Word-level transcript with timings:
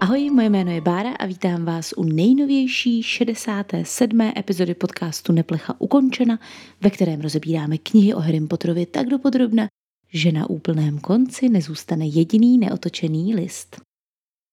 Ahoj, 0.00 0.30
moje 0.30 0.50
jméno 0.50 0.70
je 0.70 0.80
Bára 0.80 1.12
a 1.12 1.26
vítám 1.26 1.64
vás 1.64 1.92
u 1.96 2.04
nejnovější 2.04 3.02
67. 3.02 4.20
epizody 4.20 4.74
podcastu 4.74 5.32
Neplecha 5.32 5.80
ukončena, 5.80 6.38
ve 6.80 6.90
kterém 6.90 7.20
rozebíráme 7.20 7.78
knihy 7.78 8.14
o 8.14 8.18
Harry 8.18 8.40
Potterovi 8.40 8.86
tak 8.86 9.06
dopodrobna, 9.06 9.66
že 10.12 10.32
na 10.32 10.50
úplném 10.50 10.98
konci 10.98 11.48
nezůstane 11.48 12.06
jediný 12.06 12.58
neotočený 12.58 13.34
list. 13.34 13.80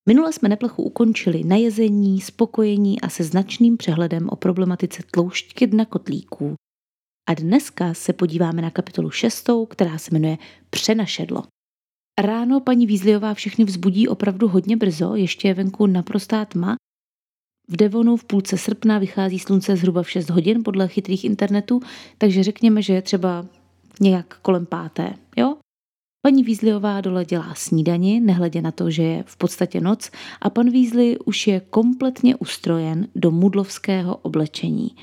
Minule 0.08 0.34
jsme 0.34 0.50
Neplechu 0.50 0.84
ukončili 0.84 1.44
na 1.44 1.56
jezení, 1.56 2.22
spokojení 2.22 3.02
a 3.02 3.10
se 3.10 3.24
značným 3.24 3.78
přehledem 3.78 4.30
o 4.30 4.36
problematice 4.36 5.04
tloušťky 5.12 5.68
dna 5.68 5.86
kotlíků. 5.86 6.54
A 7.30 7.34
dneska 7.34 7.94
se 7.94 8.14
podíváme 8.14 8.62
na 8.62 8.72
kapitolu 8.72 9.10
6, 9.10 9.50
která 9.70 9.98
se 9.98 10.12
jmenuje 10.12 10.38
Přenašedlo. 10.70 11.44
Ráno 12.22 12.60
paní 12.60 12.88
Vízliová 12.88 13.34
všechny 13.34 13.66
vzbudí 13.66 14.08
opravdu 14.08 14.48
hodně 14.48 14.78
brzo, 14.78 15.16
ještě 15.16 15.48
je 15.48 15.54
venku 15.54 15.86
naprostá 15.86 16.46
tma. 16.46 16.76
V 17.68 17.76
Devonu 17.76 18.18
v 18.18 18.24
půlce 18.24 18.58
srpna 18.58 19.00
vychází 19.00 19.40
slunce 19.40 19.76
zhruba 19.76 20.04
v 20.04 20.10
6 20.10 20.30
hodin 20.30 20.64
podle 20.64 20.88
chytrých 20.88 21.26
internetů, 21.26 21.82
takže 22.18 22.44
řekněme, 22.44 22.82
že 22.82 22.94
je 22.94 23.02
třeba 23.02 23.46
nějak 24.02 24.40
kolem 24.42 24.66
páté, 24.66 25.14
jo? 25.38 25.56
Paní 26.22 26.44
Vízliová 26.44 27.02
dole 27.02 27.26
dělá 27.26 27.54
snídani, 27.56 28.20
nehledě 28.20 28.62
na 28.62 28.72
to, 28.72 28.92
že 28.92 29.04
je 29.04 29.24
v 29.28 29.38
podstatě 29.38 29.82
noc 29.82 30.12
a 30.42 30.50
pan 30.50 30.70
Vízli 30.70 31.18
už 31.20 31.48
je 31.48 31.60
kompletně 31.60 32.36
ustrojen 32.36 33.08
do 33.16 33.32
mudlovského 33.32 34.18
oblečení. 34.18 34.96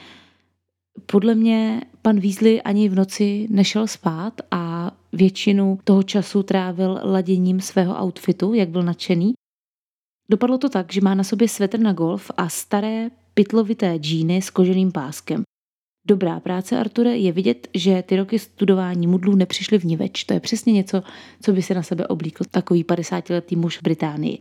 Podle 1.07 1.35
mě 1.35 1.81
pan 2.03 2.21
Vízli 2.21 2.63
ani 2.63 2.89
v 2.89 2.95
noci 2.95 3.49
nešel 3.51 3.87
spát 3.87 4.41
a 4.51 4.62
většinu 5.13 5.79
toho 5.85 6.03
času 6.03 6.43
trávil 6.43 7.01
laděním 7.05 7.61
svého 7.61 8.05
outfitu, 8.05 8.55
jak 8.55 8.69
byl 8.69 8.83
nadšený. 8.83 9.33
Dopadlo 10.31 10.59
to 10.59 10.69
tak, 10.69 10.93
že 10.93 11.01
má 11.01 11.15
na 11.15 11.25
sobě 11.25 11.49
svetr 11.49 11.81
na 11.81 11.93
golf 11.93 12.31
a 12.37 12.49
staré 12.49 13.11
pytlovité 13.35 13.97
džíny 13.97 14.43
s 14.43 14.51
koženým 14.51 14.93
páskem. 14.93 15.43
Dobrá 16.07 16.41
práce, 16.41 16.79
Arture, 16.79 17.17
je 17.17 17.33
vidět, 17.33 17.69
že 17.75 18.03
ty 18.03 18.17
roky 18.17 18.39
studování 18.39 19.07
mudlů 19.07 19.37
nepřišly 19.37 19.79
v 19.79 19.85
niveč. 19.85 20.25
To 20.25 20.35
je 20.35 20.41
přesně 20.41 20.73
něco, 20.73 21.03
co 21.43 21.53
by 21.53 21.63
si 21.63 21.75
na 21.75 21.83
sebe 21.83 22.07
oblíkl 22.07 22.45
takový 22.51 22.85
50-letý 22.85 23.57
muž 23.57 23.79
v 23.79 23.83
Británii. 23.83 24.39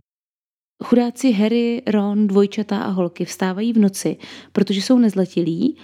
Chudáci 0.84 1.32
Harry, 1.32 1.82
Ron, 1.86 2.26
dvojčata 2.26 2.82
a 2.82 2.88
holky 2.88 3.24
vstávají 3.24 3.72
v 3.72 3.78
noci, 3.78 4.16
protože 4.52 4.82
jsou 4.82 4.98
nezletilí 4.98 5.76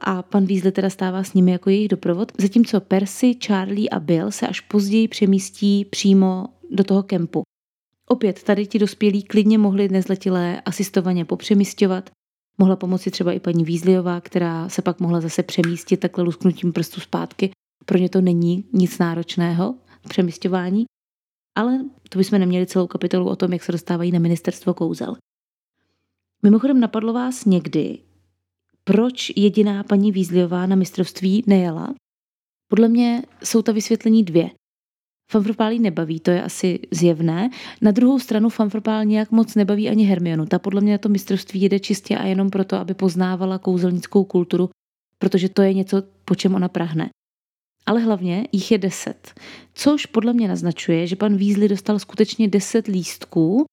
a 0.00 0.22
pan 0.22 0.46
Weasley 0.46 0.72
teda 0.72 0.90
stává 0.90 1.24
s 1.24 1.34
nimi 1.34 1.52
jako 1.52 1.70
jejich 1.70 1.88
doprovod, 1.88 2.32
zatímco 2.38 2.80
Percy, 2.80 3.34
Charlie 3.46 3.88
a 3.88 4.00
Bill 4.00 4.30
se 4.30 4.46
až 4.46 4.60
později 4.60 5.08
přemístí 5.08 5.84
přímo 5.84 6.46
do 6.70 6.84
toho 6.84 7.02
kempu. 7.02 7.42
Opět 8.08 8.42
tady 8.42 8.66
ti 8.66 8.78
dospělí 8.78 9.22
klidně 9.22 9.58
mohli 9.58 9.88
nezletilé 9.88 10.60
asistovaně 10.60 11.24
popřemístěvat. 11.24 12.10
Mohla 12.58 12.76
pomoci 12.76 13.10
třeba 13.10 13.32
i 13.32 13.40
paní 13.40 13.64
Weasleyová, 13.64 14.20
která 14.20 14.68
se 14.68 14.82
pak 14.82 15.00
mohla 15.00 15.20
zase 15.20 15.42
přemístit 15.42 16.00
takhle 16.00 16.24
lusknutím 16.24 16.72
prstu 16.72 17.00
zpátky. 17.00 17.50
Pro 17.84 17.98
ně 17.98 18.08
to 18.08 18.20
není 18.20 18.64
nic 18.72 18.98
náročného, 18.98 19.74
přemístěvání. 20.08 20.84
Ale 21.54 21.84
to 22.08 22.18
bychom 22.18 22.38
neměli 22.38 22.66
celou 22.66 22.86
kapitolu 22.86 23.28
o 23.28 23.36
tom, 23.36 23.52
jak 23.52 23.64
se 23.64 23.72
dostávají 23.72 24.12
na 24.12 24.18
ministerstvo 24.18 24.74
kouzel. 24.74 25.16
Mimochodem 26.42 26.80
napadlo 26.80 27.12
vás 27.12 27.44
někdy, 27.44 27.98
proč 28.88 29.32
jediná 29.36 29.82
paní 29.82 30.12
Vízliová 30.12 30.66
na 30.66 30.76
mistrovství 30.76 31.44
nejela? 31.46 31.94
Podle 32.70 32.88
mě 32.88 33.22
jsou 33.44 33.62
ta 33.62 33.72
vysvětlení 33.72 34.24
dvě. 34.24 34.50
Fanfropálí 35.30 35.78
nebaví, 35.78 36.20
to 36.20 36.30
je 36.30 36.42
asi 36.42 36.78
zjevné. 36.90 37.50
Na 37.82 37.90
druhou 37.90 38.18
stranu 38.18 38.48
Fanfropál 38.48 39.04
nějak 39.04 39.30
moc 39.30 39.54
nebaví 39.54 39.88
ani 39.88 40.04
Hermionu. 40.04 40.46
Ta 40.46 40.58
podle 40.58 40.80
mě 40.80 40.92
na 40.92 40.98
to 40.98 41.08
mistrovství 41.08 41.60
jede 41.60 41.78
čistě 41.78 42.18
a 42.18 42.26
jenom 42.26 42.50
proto, 42.50 42.76
aby 42.76 42.94
poznávala 42.94 43.58
kouzelnickou 43.58 44.24
kulturu, 44.24 44.70
protože 45.18 45.48
to 45.48 45.62
je 45.62 45.74
něco, 45.74 46.02
po 46.24 46.34
čem 46.34 46.54
ona 46.54 46.68
prahne. 46.68 47.10
Ale 47.86 48.00
hlavně 48.00 48.48
jich 48.52 48.70
je 48.70 48.78
deset, 48.78 49.40
což 49.74 50.06
podle 50.06 50.32
mě 50.32 50.48
naznačuje, 50.48 51.06
že 51.06 51.16
pan 51.16 51.36
Weasley 51.36 51.68
dostal 51.68 51.98
skutečně 51.98 52.48
deset 52.48 52.86
lístků 52.86 53.64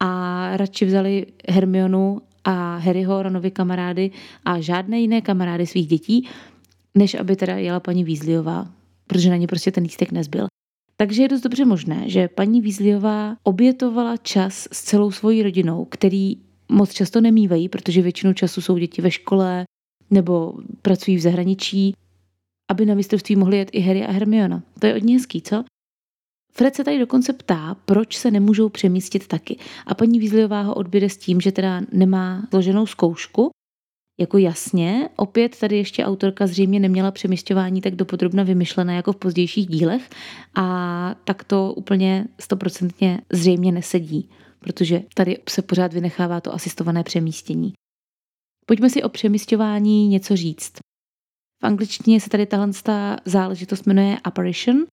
a 0.00 0.56
radši 0.56 0.84
vzali 0.84 1.26
Hermionu 1.48 2.20
a 2.44 2.76
Harryho, 2.76 3.22
Ronovi 3.22 3.50
kamarády 3.50 4.10
a 4.44 4.60
žádné 4.60 5.00
jiné 5.00 5.20
kamarády 5.20 5.66
svých 5.66 5.86
dětí, 5.86 6.28
než 6.94 7.14
aby 7.14 7.36
teda 7.36 7.56
jela 7.56 7.80
paní 7.80 8.04
Weasleyová, 8.04 8.68
protože 9.06 9.30
na 9.30 9.36
ně 9.36 9.46
prostě 9.46 9.70
ten 9.72 9.84
lístek 9.84 10.12
nezbyl. 10.12 10.46
Takže 10.96 11.22
je 11.22 11.28
dost 11.28 11.40
dobře 11.40 11.64
možné, 11.64 12.02
že 12.06 12.28
paní 12.28 12.60
Weasleyová 12.60 13.36
obětovala 13.42 14.16
čas 14.16 14.68
s 14.72 14.82
celou 14.82 15.10
svojí 15.10 15.42
rodinou, 15.42 15.84
který 15.84 16.36
moc 16.68 16.92
často 16.92 17.20
nemývají, 17.20 17.68
protože 17.68 18.02
většinu 18.02 18.32
času 18.32 18.60
jsou 18.60 18.78
děti 18.78 19.02
ve 19.02 19.10
škole 19.10 19.64
nebo 20.10 20.54
pracují 20.82 21.16
v 21.16 21.20
zahraničí, 21.20 21.94
aby 22.70 22.86
na 22.86 22.94
mistrovství 22.94 23.36
mohli 23.36 23.56
jet 23.58 23.68
i 23.72 23.80
Harry 23.80 24.06
a 24.06 24.12
Hermiona. 24.12 24.62
To 24.78 24.86
je 24.86 24.92
hodně 24.92 25.14
hezký, 25.14 25.42
co? 25.42 25.64
Fred 26.54 26.74
se 26.74 26.84
tady 26.84 26.98
dokonce 26.98 27.32
ptá, 27.32 27.76
proč 27.84 28.16
se 28.16 28.30
nemůžou 28.30 28.68
přemístit 28.68 29.26
taky. 29.26 29.58
A 29.86 29.94
paní 29.94 30.18
Vízliová 30.18 30.62
ho 30.62 30.74
odběde 30.74 31.08
s 31.08 31.16
tím, 31.16 31.40
že 31.40 31.52
teda 31.52 31.80
nemá 31.92 32.46
složenou 32.50 32.86
zkoušku. 32.86 33.50
Jako 34.20 34.38
jasně, 34.38 35.08
opět 35.16 35.58
tady 35.58 35.76
ještě 35.76 36.04
autorka 36.04 36.46
zřejmě 36.46 36.80
neměla 36.80 37.10
přemysťování 37.10 37.80
tak 37.80 37.94
dopodrobna 37.94 38.42
vymyšlené 38.42 38.96
jako 38.96 39.12
v 39.12 39.16
pozdějších 39.16 39.66
dílech 39.66 40.10
a 40.54 41.14
tak 41.24 41.44
to 41.44 41.74
úplně 41.76 42.26
stoprocentně 42.40 43.20
zřejmě 43.32 43.72
nesedí, 43.72 44.30
protože 44.58 45.02
tady 45.14 45.38
se 45.48 45.62
pořád 45.62 45.92
vynechává 45.92 46.40
to 46.40 46.54
asistované 46.54 47.02
přemístění. 47.02 47.72
Pojďme 48.66 48.90
si 48.90 49.02
o 49.02 49.08
přemysťování 49.08 50.08
něco 50.08 50.36
říct. 50.36 50.72
V 51.62 51.66
angličtině 51.66 52.20
se 52.20 52.30
tady 52.30 52.46
tahle 52.46 52.70
záležitost 53.24 53.86
jmenuje 53.86 54.18
apparition 54.24 54.86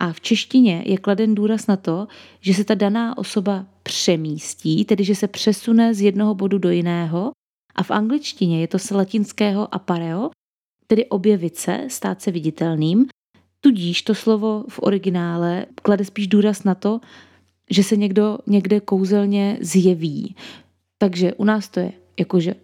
a 0.00 0.12
v 0.12 0.20
češtině 0.20 0.82
je 0.86 0.98
kladen 0.98 1.34
důraz 1.34 1.66
na 1.66 1.76
to, 1.76 2.06
že 2.40 2.54
se 2.54 2.64
ta 2.64 2.74
daná 2.74 3.18
osoba 3.18 3.66
přemístí, 3.82 4.84
tedy 4.84 5.04
že 5.04 5.14
se 5.14 5.28
přesune 5.28 5.94
z 5.94 6.00
jednoho 6.00 6.34
bodu 6.34 6.58
do 6.58 6.70
jiného. 6.70 7.30
A 7.74 7.82
v 7.82 7.90
angličtině 7.90 8.60
je 8.60 8.68
to 8.68 8.78
z 8.78 8.90
latinského 8.90 9.74
apareo, 9.74 10.30
tedy 10.86 11.06
objevit 11.06 11.56
se, 11.56 11.84
stát 11.88 12.22
se 12.22 12.30
viditelným. 12.30 13.06
Tudíž 13.60 14.02
to 14.02 14.14
slovo 14.14 14.64
v 14.68 14.78
originále 14.82 15.66
klade 15.82 16.04
spíš 16.04 16.26
důraz 16.26 16.64
na 16.64 16.74
to, 16.74 17.00
že 17.70 17.84
se 17.84 17.96
někdo 17.96 18.38
někde 18.46 18.80
kouzelně 18.80 19.58
zjeví. 19.60 20.36
Takže 20.98 21.34
u 21.34 21.44
nás 21.44 21.68
to 21.68 21.80
je 21.80 21.92
jakože 22.18 22.54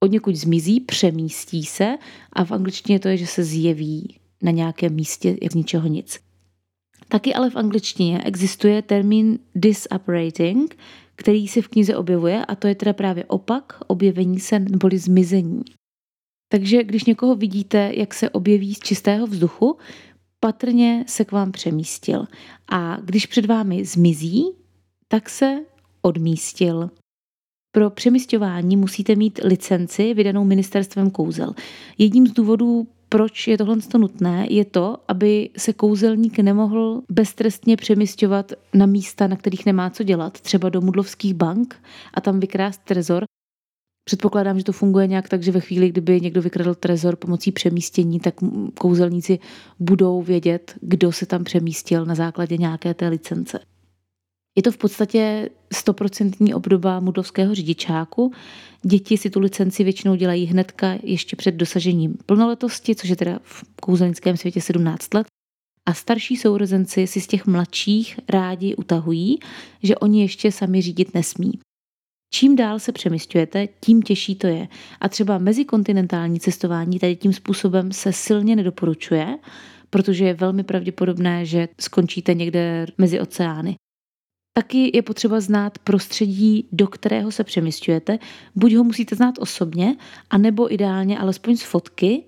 od 0.00 0.10
někud 0.10 0.36
zmizí, 0.36 0.80
přemístí 0.80 1.64
se 1.64 1.98
a 2.32 2.44
v 2.44 2.52
angličtině 2.52 3.00
to 3.00 3.08
je, 3.08 3.16
že 3.16 3.26
se 3.26 3.44
zjeví 3.44 4.16
na 4.42 4.50
nějakém 4.50 4.94
místě 4.94 5.36
jak 5.42 5.52
z 5.52 5.54
ničeho 5.54 5.88
nic. 5.88 6.29
Taky 7.10 7.34
ale 7.34 7.50
v 7.50 7.56
angličtině 7.56 8.22
existuje 8.24 8.82
termín 8.82 9.38
disapparating, 9.54 10.76
který 11.16 11.48
se 11.48 11.62
v 11.62 11.68
knize 11.68 11.96
objevuje 11.96 12.44
a 12.44 12.54
to 12.54 12.66
je 12.66 12.74
teda 12.74 12.92
právě 12.92 13.24
opak 13.24 13.80
objevení 13.86 14.40
se 14.40 14.58
neboli 14.58 14.98
zmizení. 14.98 15.62
Takže 16.52 16.84
když 16.84 17.04
někoho 17.04 17.36
vidíte, 17.36 17.92
jak 17.94 18.14
se 18.14 18.30
objeví 18.30 18.74
z 18.74 18.78
čistého 18.78 19.26
vzduchu, 19.26 19.76
patrně 20.40 21.04
se 21.08 21.24
k 21.24 21.32
vám 21.32 21.52
přemístil. 21.52 22.26
A 22.68 22.96
když 23.04 23.26
před 23.26 23.46
vámi 23.46 23.84
zmizí, 23.84 24.44
tak 25.08 25.30
se 25.30 25.60
odmístil. 26.02 26.90
Pro 27.72 27.90
přemysťování 27.90 28.76
musíte 28.76 29.16
mít 29.16 29.40
licenci 29.44 30.14
vydanou 30.14 30.44
ministerstvem 30.44 31.10
kouzel. 31.10 31.54
Jedním 31.98 32.26
z 32.26 32.32
důvodů, 32.32 32.88
proč 33.12 33.48
je 33.48 33.58
tohle 33.58 33.76
nutné, 33.98 34.46
je 34.50 34.64
to, 34.64 34.96
aby 35.08 35.50
se 35.56 35.72
kouzelník 35.72 36.38
nemohl 36.38 37.02
beztrestně 37.08 37.76
přemysťovat 37.76 38.52
na 38.74 38.86
místa, 38.86 39.26
na 39.26 39.36
kterých 39.36 39.66
nemá 39.66 39.90
co 39.90 40.02
dělat, 40.02 40.40
třeba 40.40 40.68
do 40.68 40.80
mudlovských 40.80 41.34
bank 41.34 41.82
a 42.14 42.20
tam 42.20 42.40
vykrást 42.40 42.80
trezor. 42.84 43.24
Předpokládám, 44.04 44.58
že 44.58 44.64
to 44.64 44.72
funguje 44.72 45.06
nějak 45.06 45.28
tak, 45.28 45.42
že 45.42 45.52
ve 45.52 45.60
chvíli, 45.60 45.88
kdyby 45.88 46.20
někdo 46.20 46.42
vykradl 46.42 46.74
trezor 46.74 47.16
pomocí 47.16 47.52
přemístění, 47.52 48.20
tak 48.20 48.34
kouzelníci 48.78 49.38
budou 49.78 50.22
vědět, 50.22 50.74
kdo 50.80 51.12
se 51.12 51.26
tam 51.26 51.44
přemístil 51.44 52.04
na 52.04 52.14
základě 52.14 52.56
nějaké 52.56 52.94
té 52.94 53.08
licence. 53.08 53.60
Je 54.56 54.62
to 54.62 54.72
v 54.72 54.76
podstatě 54.76 55.50
stoprocentní 55.72 56.54
obdoba 56.54 57.00
mudlovského 57.00 57.54
řidičáku. 57.54 58.32
Děti 58.82 59.16
si 59.16 59.30
tu 59.30 59.40
licenci 59.40 59.84
většinou 59.84 60.14
dělají 60.14 60.46
hnedka 60.46 60.98
ještě 61.02 61.36
před 61.36 61.54
dosažením 61.54 62.16
plnoletosti, 62.26 62.94
což 62.94 63.10
je 63.10 63.16
teda 63.16 63.38
v 63.42 63.64
kouzelnickém 63.80 64.36
světě 64.36 64.60
17 64.60 65.14
let. 65.14 65.26
A 65.86 65.94
starší 65.94 66.36
sourozenci 66.36 67.06
si 67.06 67.20
z 67.20 67.26
těch 67.26 67.46
mladších 67.46 68.20
rádi 68.28 68.74
utahují, 68.74 69.38
že 69.82 69.96
oni 69.96 70.22
ještě 70.22 70.52
sami 70.52 70.82
řídit 70.82 71.14
nesmí. 71.14 71.52
Čím 72.34 72.56
dál 72.56 72.78
se 72.78 72.92
přemysťujete, 72.92 73.68
tím 73.80 74.02
těžší 74.02 74.34
to 74.34 74.46
je. 74.46 74.68
A 75.00 75.08
třeba 75.08 75.38
mezikontinentální 75.38 76.40
cestování 76.40 76.98
tady 76.98 77.16
tím 77.16 77.32
způsobem 77.32 77.92
se 77.92 78.12
silně 78.12 78.56
nedoporučuje, 78.56 79.38
protože 79.90 80.24
je 80.24 80.34
velmi 80.34 80.64
pravděpodobné, 80.64 81.46
že 81.46 81.68
skončíte 81.80 82.34
někde 82.34 82.86
mezi 82.98 83.20
oceány. 83.20 83.74
Taky 84.52 84.90
je 84.94 85.02
potřeba 85.02 85.40
znát 85.40 85.78
prostředí, 85.78 86.68
do 86.72 86.86
kterého 86.86 87.32
se 87.32 87.44
přemysťujete. 87.44 88.18
Buď 88.54 88.74
ho 88.74 88.84
musíte 88.84 89.16
znát 89.16 89.34
osobně, 89.38 89.96
anebo 90.30 90.74
ideálně 90.74 91.18
alespoň 91.18 91.56
z 91.56 91.62
fotky. 91.62 92.24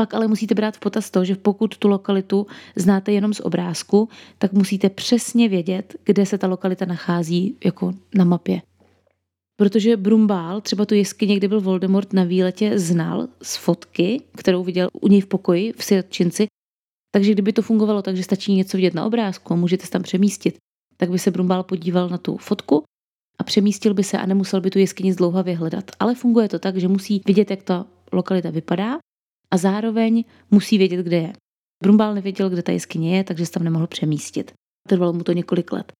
Pak 0.00 0.14
ale 0.14 0.28
musíte 0.28 0.54
brát 0.54 0.76
v 0.76 0.80
potaz 0.80 1.10
to, 1.10 1.24
že 1.24 1.36
pokud 1.36 1.76
tu 1.76 1.88
lokalitu 1.88 2.46
znáte 2.76 3.12
jenom 3.12 3.34
z 3.34 3.40
obrázku, 3.40 4.08
tak 4.38 4.52
musíte 4.52 4.90
přesně 4.90 5.48
vědět, 5.48 5.96
kde 6.04 6.26
se 6.26 6.38
ta 6.38 6.46
lokalita 6.46 6.84
nachází 6.84 7.56
jako 7.64 7.94
na 8.14 8.24
mapě. 8.24 8.62
Protože 9.56 9.96
Brumbál 9.96 10.60
třeba 10.60 10.86
tu 10.86 10.94
jeskyně, 10.94 11.36
kde 11.36 11.48
byl 11.48 11.60
Voldemort 11.60 12.12
na 12.12 12.24
výletě, 12.24 12.78
znal 12.78 13.28
z 13.42 13.56
fotky, 13.56 14.22
kterou 14.36 14.64
viděl 14.64 14.88
u 14.92 15.08
něj 15.08 15.20
v 15.20 15.26
pokoji 15.26 15.72
v 15.72 15.84
sirotčinci. 15.84 16.46
Takže 17.14 17.32
kdyby 17.32 17.52
to 17.52 17.62
fungovalo 17.62 18.02
tak, 18.02 18.16
že 18.16 18.22
stačí 18.22 18.54
něco 18.54 18.76
vidět 18.76 18.94
na 18.94 19.06
obrázku 19.06 19.52
a 19.52 19.56
můžete 19.56 19.86
se 19.86 19.90
tam 19.90 20.02
přemístit, 20.02 20.56
tak 20.96 21.10
by 21.10 21.18
se 21.18 21.30
Brumbál 21.30 21.62
podíval 21.62 22.08
na 22.08 22.18
tu 22.18 22.36
fotku 22.36 22.82
a 23.38 23.44
přemístil 23.44 23.94
by 23.94 24.04
se 24.04 24.18
a 24.18 24.26
nemusel 24.26 24.60
by 24.60 24.70
tu 24.70 24.78
jeskyni 24.78 25.12
zdlouhavě 25.12 25.56
hledat. 25.56 25.90
Ale 26.00 26.14
funguje 26.14 26.48
to 26.48 26.58
tak, 26.58 26.76
že 26.76 26.88
musí 26.88 27.22
vidět, 27.26 27.50
jak 27.50 27.62
ta 27.62 27.86
lokalita 28.12 28.50
vypadá 28.50 28.98
a 29.50 29.56
zároveň 29.56 30.24
musí 30.50 30.78
vědět, 30.78 31.02
kde 31.02 31.16
je. 31.16 31.32
Brumbál 31.82 32.14
nevěděl, 32.14 32.50
kde 32.50 32.62
ta 32.62 32.72
jeskyně 32.72 33.16
je, 33.16 33.24
takže 33.24 33.46
se 33.46 33.52
tam 33.52 33.64
nemohl 33.64 33.86
přemístit. 33.86 34.52
Trvalo 34.88 35.12
mu 35.12 35.24
to 35.24 35.32
několik 35.32 35.72
let. 35.72 35.92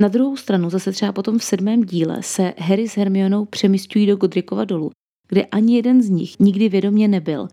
Na 0.00 0.08
druhou 0.08 0.36
stranu 0.36 0.70
zase 0.70 0.92
třeba 0.92 1.12
potom 1.12 1.38
v 1.38 1.44
sedmém 1.44 1.84
díle 1.84 2.22
se 2.22 2.54
Harry 2.58 2.88
s 2.88 2.96
Hermionou 2.96 3.44
přemysťují 3.44 4.06
do 4.06 4.16
Godrikova 4.16 4.64
dolu, 4.64 4.90
kde 5.28 5.44
ani 5.44 5.76
jeden 5.76 6.02
z 6.02 6.08
nich 6.08 6.38
nikdy 6.38 6.68
vědomě 6.68 7.08
nebyl. 7.08 7.48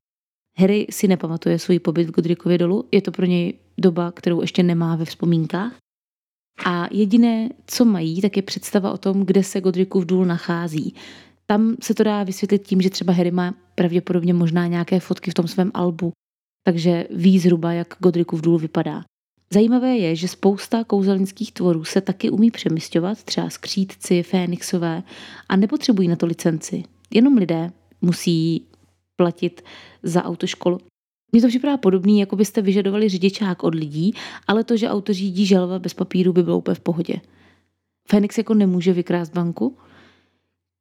Harry 0.58 0.88
si 0.90 1.08
nepamatuje 1.08 1.60
svůj 1.60 1.80
pobyt 1.80 2.04
v 2.04 2.12
Godrikově 2.12 2.58
dolu, 2.58 2.86
je 2.92 3.02
to 3.02 3.12
pro 3.12 3.26
něj 3.26 3.54
doba, 3.78 4.12
kterou 4.12 4.42
ještě 4.42 4.64
nemá 4.64 4.96
ve 4.96 5.06
vzpomínkách. 5.06 5.76
A 6.66 6.88
jediné, 6.92 7.50
co 7.68 7.86
mají, 7.86 8.22
tak 8.22 8.38
je 8.38 8.44
představa 8.44 8.92
o 8.92 8.98
tom, 8.98 9.26
kde 9.26 9.44
se 9.44 9.62
Godrikův 9.62 10.06
důl 10.06 10.26
nachází. 10.26 10.96
Tam 11.46 11.76
se 11.82 11.94
to 11.94 12.04
dá 12.04 12.24
vysvětlit 12.24 12.68
tím, 12.68 12.82
že 12.82 12.90
třeba 12.90 13.14
Harry 13.14 13.32
má 13.32 13.54
pravděpodobně 13.76 14.34
možná 14.34 14.68
nějaké 14.68 15.00
fotky 15.00 15.32
v 15.32 15.34
tom 15.34 15.48
svém 15.48 15.72
albu, 15.74 16.12
takže 16.64 17.08
ví 17.12 17.40
zhruba, 17.40 17.74
jak 17.74 17.88
Godrikův 18.00 18.42
důl 18.42 18.58
vypadá. 18.58 19.04
Zajímavé 19.54 19.98
je, 19.98 20.16
že 20.16 20.28
spousta 20.28 20.84
kouzelnických 20.84 21.52
tvorů 21.52 21.84
se 21.84 22.02
taky 22.02 22.30
umí 22.30 22.52
přemysťovat, 22.52 23.24
třeba 23.24 23.50
skřítci, 23.50 24.24
fénixové, 24.24 25.04
a 25.50 25.56
nepotřebují 25.56 26.08
na 26.08 26.16
to 26.16 26.26
licenci. 26.26 26.84
Jenom 27.14 27.38
lidé 27.38 27.72
musí 28.02 28.66
platit 29.16 29.62
za 30.04 30.24
autoškolu. 30.24 30.80
Mně 31.32 31.42
to 31.42 31.48
připadá 31.48 31.78
podobný, 31.78 32.20
jako 32.20 32.36
byste 32.36 32.62
vyžadovali 32.62 33.10
řidičák 33.10 33.64
od 33.64 33.76
lidí, 33.76 34.14
ale 34.48 34.64
to, 34.64 34.78
že 34.78 34.90
auto 34.90 35.14
řídí 35.14 35.46
želva 35.46 35.80
bez 35.80 35.94
papíru, 35.94 36.34
by 36.34 36.44
bylo 36.44 36.58
úplně 36.58 36.76
v 36.76 36.80
pohodě. 36.80 37.16
Fénix 38.08 38.38
jako 38.38 38.54
nemůže 38.54 38.94
vykrást 38.94 39.34
banku. 39.34 39.78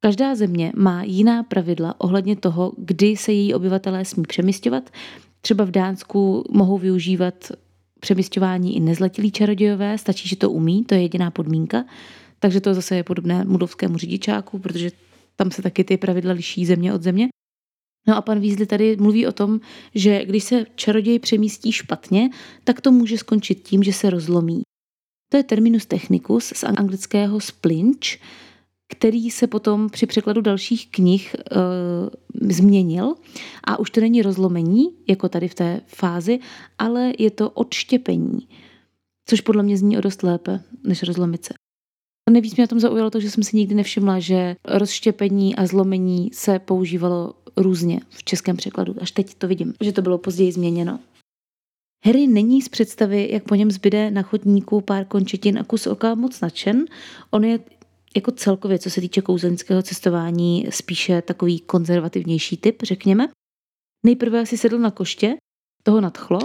Každá 0.00 0.34
země 0.34 0.72
má 0.76 1.02
jiná 1.02 1.42
pravidla 1.42 1.94
ohledně 1.98 2.36
toho, 2.36 2.72
kdy 2.76 3.16
se 3.16 3.32
její 3.32 3.54
obyvatelé 3.54 4.04
smí 4.04 4.22
přemysťovat. 4.22 4.90
Třeba 5.40 5.64
v 5.64 5.70
Dánsku 5.70 6.44
mohou 6.50 6.78
využívat 6.78 7.52
přemysťování 8.00 8.76
i 8.76 8.80
nezletilí 8.80 9.30
čarodějové, 9.30 9.98
stačí, 9.98 10.28
že 10.28 10.36
to 10.36 10.50
umí, 10.50 10.84
to 10.84 10.94
je 10.94 11.02
jediná 11.02 11.30
podmínka. 11.30 11.84
Takže 12.38 12.60
to 12.60 12.74
zase 12.74 12.96
je 12.96 13.04
podobné 13.04 13.44
mudovskému 13.44 13.98
řidičáku, 13.98 14.58
protože 14.58 14.90
tam 15.36 15.50
se 15.50 15.62
taky 15.62 15.84
ty 15.84 15.96
pravidla 15.96 16.32
liší 16.32 16.66
země 16.66 16.94
od 16.94 17.02
země. 17.02 17.28
No 18.08 18.16
a 18.16 18.22
pan 18.22 18.40
Weasley 18.40 18.66
tady 18.66 18.96
mluví 18.96 19.26
o 19.26 19.32
tom, 19.32 19.60
že 19.94 20.24
když 20.24 20.44
se 20.44 20.64
čaroděj 20.74 21.18
přemístí 21.18 21.72
špatně, 21.72 22.30
tak 22.64 22.80
to 22.80 22.92
může 22.92 23.18
skončit 23.18 23.54
tím, 23.54 23.82
že 23.82 23.92
se 23.92 24.10
rozlomí. 24.10 24.62
To 25.30 25.36
je 25.36 25.42
terminus 25.42 25.86
technicus 25.86 26.52
z 26.56 26.64
anglického 26.64 27.40
splinch, 27.40 28.18
který 28.88 29.30
se 29.30 29.46
potom 29.46 29.90
při 29.90 30.06
překladu 30.06 30.40
dalších 30.40 30.90
knih 30.90 31.34
e, 31.34 31.40
změnil 32.52 33.14
a 33.64 33.78
už 33.78 33.90
to 33.90 34.00
není 34.00 34.22
rozlomení, 34.22 34.88
jako 35.08 35.28
tady 35.28 35.48
v 35.48 35.54
té 35.54 35.80
fázi, 35.86 36.38
ale 36.78 37.12
je 37.18 37.30
to 37.30 37.50
odštěpení, 37.50 38.48
což 39.28 39.40
podle 39.40 39.62
mě 39.62 39.76
zní 39.76 39.98
o 39.98 40.00
dost 40.00 40.22
lépe 40.22 40.60
než 40.84 41.02
rozlomice. 41.02 41.54
Nejvíc 42.30 42.56
mě 42.56 42.62
na 42.62 42.66
tom 42.66 42.80
zaujalo 42.80 43.10
to, 43.10 43.20
že 43.20 43.30
jsem 43.30 43.44
si 43.44 43.56
nikdy 43.56 43.74
nevšimla, 43.74 44.18
že 44.18 44.56
rozštěpení 44.64 45.56
a 45.56 45.66
zlomení 45.66 46.30
se 46.32 46.58
používalo 46.58 47.34
různě 47.62 48.00
v 48.10 48.24
českém 48.24 48.56
překladu. 48.56 48.94
Až 49.00 49.10
teď 49.10 49.34
to 49.34 49.48
vidím, 49.48 49.74
že 49.80 49.92
to 49.92 50.02
bylo 50.02 50.18
později 50.18 50.52
změněno. 50.52 51.00
Harry 52.04 52.26
není 52.26 52.62
z 52.62 52.68
představy, 52.68 53.28
jak 53.32 53.44
po 53.44 53.54
něm 53.54 53.70
zbyde 53.70 54.10
na 54.10 54.22
chodníku 54.22 54.80
pár 54.80 55.04
končetin 55.04 55.58
a 55.58 55.64
kus 55.64 55.86
oka 55.86 56.14
moc 56.14 56.40
nadšen. 56.40 56.84
On 57.30 57.44
je 57.44 57.58
jako 58.16 58.32
celkově, 58.32 58.78
co 58.78 58.90
se 58.90 59.00
týče 59.00 59.22
kouzelnického 59.22 59.82
cestování, 59.82 60.66
spíše 60.70 61.22
takový 61.22 61.60
konzervativnější 61.60 62.56
typ, 62.56 62.82
řekněme. 62.82 63.28
Nejprve 64.06 64.46
si 64.46 64.58
sedl 64.58 64.78
na 64.78 64.90
koště, 64.90 65.36
toho 65.82 66.00
nadchlo 66.00 66.38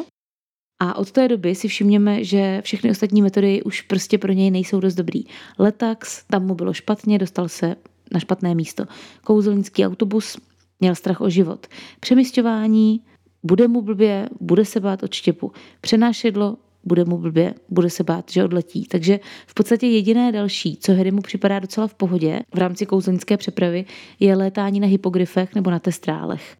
a 0.81 0.95
od 0.95 1.11
té 1.11 1.27
doby 1.27 1.55
si 1.55 1.67
všimněme, 1.67 2.23
že 2.23 2.61
všechny 2.61 2.91
ostatní 2.91 3.21
metody 3.21 3.63
už 3.63 3.81
prostě 3.81 4.17
pro 4.17 4.31
něj 4.31 4.51
nejsou 4.51 4.79
dost 4.79 4.95
dobrý. 4.95 5.23
Letax, 5.59 6.23
tam 6.23 6.45
mu 6.45 6.55
bylo 6.55 6.73
špatně, 6.73 7.19
dostal 7.19 7.49
se 7.49 7.75
na 8.11 8.19
špatné 8.19 8.55
místo. 8.55 8.85
Kouzelnický 9.23 9.85
autobus, 9.85 10.37
měl 10.83 10.95
strach 10.95 11.21
o 11.21 11.29
život. 11.29 11.67
Přemysťování, 11.99 13.01
bude 13.43 13.67
mu 13.67 13.81
blbě, 13.81 14.29
bude 14.39 14.65
se 14.65 14.79
bát 14.79 15.03
od 15.03 15.13
štěpu. 15.13 15.51
Přenášedlo, 15.81 16.57
bude 16.83 17.05
mu 17.05 17.17
blbě, 17.17 17.53
bude 17.69 17.89
se 17.89 18.03
bát, 18.03 18.31
že 18.31 18.43
odletí. 18.43 18.85
Takže 18.85 19.19
v 19.47 19.53
podstatě 19.53 19.87
jediné 19.87 20.31
další, 20.31 20.77
co 20.77 20.93
Harry 20.93 21.11
mu 21.11 21.21
připadá 21.21 21.59
docela 21.59 21.87
v 21.87 21.93
pohodě 21.93 22.39
v 22.53 22.57
rámci 22.57 22.85
kouzelnické 22.85 23.37
přepravy, 23.37 23.85
je 24.19 24.35
létání 24.35 24.79
na 24.79 24.87
hypogryfech 24.87 25.55
nebo 25.55 25.71
na 25.71 25.79
testrálech. 25.79 26.55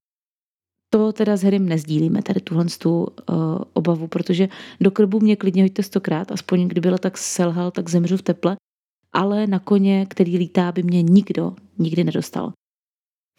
To 0.90 1.12
teda 1.14 1.38
s 1.38 1.44
Harrym 1.44 1.70
nezdílíme, 1.70 2.22
tady 2.22 2.40
tuhle 2.40 2.66
tu, 2.80 3.00
uh, 3.04 3.08
obavu, 3.74 4.08
protože 4.08 4.50
do 4.82 4.92
krbu 4.92 5.20
mě 5.20 5.36
klidně 5.36 5.64
hoďte 5.64 5.84
stokrát, 5.84 6.32
aspoň 6.32 6.68
kdyby 6.68 6.90
tak 7.00 7.18
selhal, 7.18 7.72
tak 7.72 7.90
zemřu 7.90 8.18
v 8.18 8.22
teple, 8.22 8.56
ale 9.14 9.48
na 9.48 9.60
koně, 9.60 10.06
který 10.10 10.38
lítá, 10.38 10.72
by 10.72 10.84
mě 10.84 11.02
nikdo 11.02 11.56
nikdy 11.78 12.04
nedostal. 12.04 12.54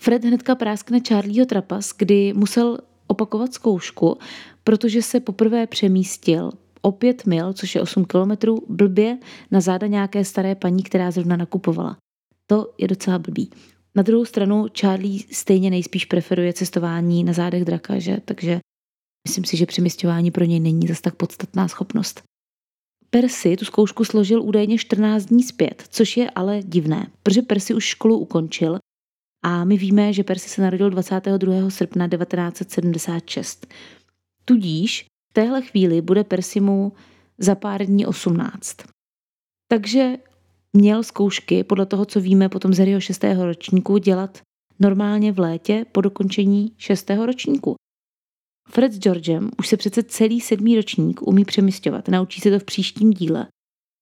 Fred 0.00 0.24
hnedka 0.24 0.54
práskne 0.54 1.00
Charlieho 1.08 1.46
trapas, 1.46 1.92
kdy 1.96 2.32
musel 2.36 2.78
opakovat 3.06 3.54
zkoušku, 3.54 4.18
protože 4.64 5.02
se 5.02 5.20
poprvé 5.20 5.66
přemístil 5.66 6.50
o 6.82 6.92
pět 6.92 7.26
mil, 7.26 7.52
což 7.52 7.74
je 7.74 7.80
8 7.80 8.04
kilometrů, 8.04 8.66
blbě 8.68 9.18
na 9.50 9.60
záda 9.60 9.86
nějaké 9.86 10.24
staré 10.24 10.54
paní, 10.54 10.82
která 10.82 11.10
zrovna 11.10 11.36
nakupovala. 11.36 11.96
To 12.46 12.74
je 12.78 12.88
docela 12.88 13.18
blbý. 13.18 13.50
Na 13.94 14.02
druhou 14.02 14.24
stranu 14.24 14.66
Charlie 14.80 15.20
stejně 15.32 15.70
nejspíš 15.70 16.04
preferuje 16.04 16.52
cestování 16.52 17.24
na 17.24 17.32
zádech 17.32 17.64
draka, 17.64 17.98
že? 17.98 18.16
takže 18.24 18.60
myslím 19.28 19.44
si, 19.44 19.56
že 19.56 19.66
přemysťování 19.66 20.30
pro 20.30 20.44
něj 20.44 20.60
není 20.60 20.86
zas 20.86 21.00
tak 21.00 21.14
podstatná 21.14 21.68
schopnost. 21.68 22.22
Percy 23.10 23.56
tu 23.56 23.64
zkoušku 23.64 24.04
složil 24.04 24.42
údajně 24.42 24.78
14 24.78 25.24
dní 25.24 25.42
zpět, 25.42 25.84
což 25.88 26.16
je 26.16 26.30
ale 26.30 26.62
divné, 26.62 27.06
protože 27.22 27.42
Percy 27.42 27.74
už 27.74 27.84
školu 27.84 28.18
ukončil 28.18 28.78
a 29.44 29.64
my 29.64 29.76
víme, 29.76 30.12
že 30.12 30.24
Percy 30.24 30.48
se 30.48 30.62
narodil 30.62 30.90
22. 30.90 31.70
srpna 31.70 32.08
1976. 32.08 33.66
Tudíž 34.44 35.06
v 35.30 35.32
téhle 35.32 35.62
chvíli 35.62 36.02
bude 36.02 36.24
Persimu 36.24 36.92
za 37.38 37.54
pár 37.54 37.86
dní 37.86 38.06
18. 38.06 38.76
Takže 39.68 40.12
měl 40.72 41.02
zkoušky, 41.02 41.64
podle 41.64 41.86
toho, 41.86 42.04
co 42.04 42.20
víme 42.20 42.48
potom 42.48 42.74
z 42.74 42.78
Harryho 42.78 43.00
6. 43.00 43.24
ročníku, 43.24 43.98
dělat 43.98 44.40
normálně 44.78 45.32
v 45.32 45.38
létě 45.38 45.86
po 45.92 46.00
dokončení 46.00 46.72
6. 46.78 47.10
ročníku. 47.10 47.74
Fred 48.68 48.92
s 48.92 48.98
Georgem 48.98 49.50
už 49.58 49.68
se 49.68 49.76
přece 49.76 50.02
celý 50.02 50.40
sedmý 50.40 50.76
ročník 50.76 51.22
umí 51.22 51.44
přemysťovat, 51.44 52.08
naučí 52.08 52.40
se 52.40 52.50
to 52.50 52.58
v 52.58 52.64
příštím 52.64 53.10
díle. 53.10 53.46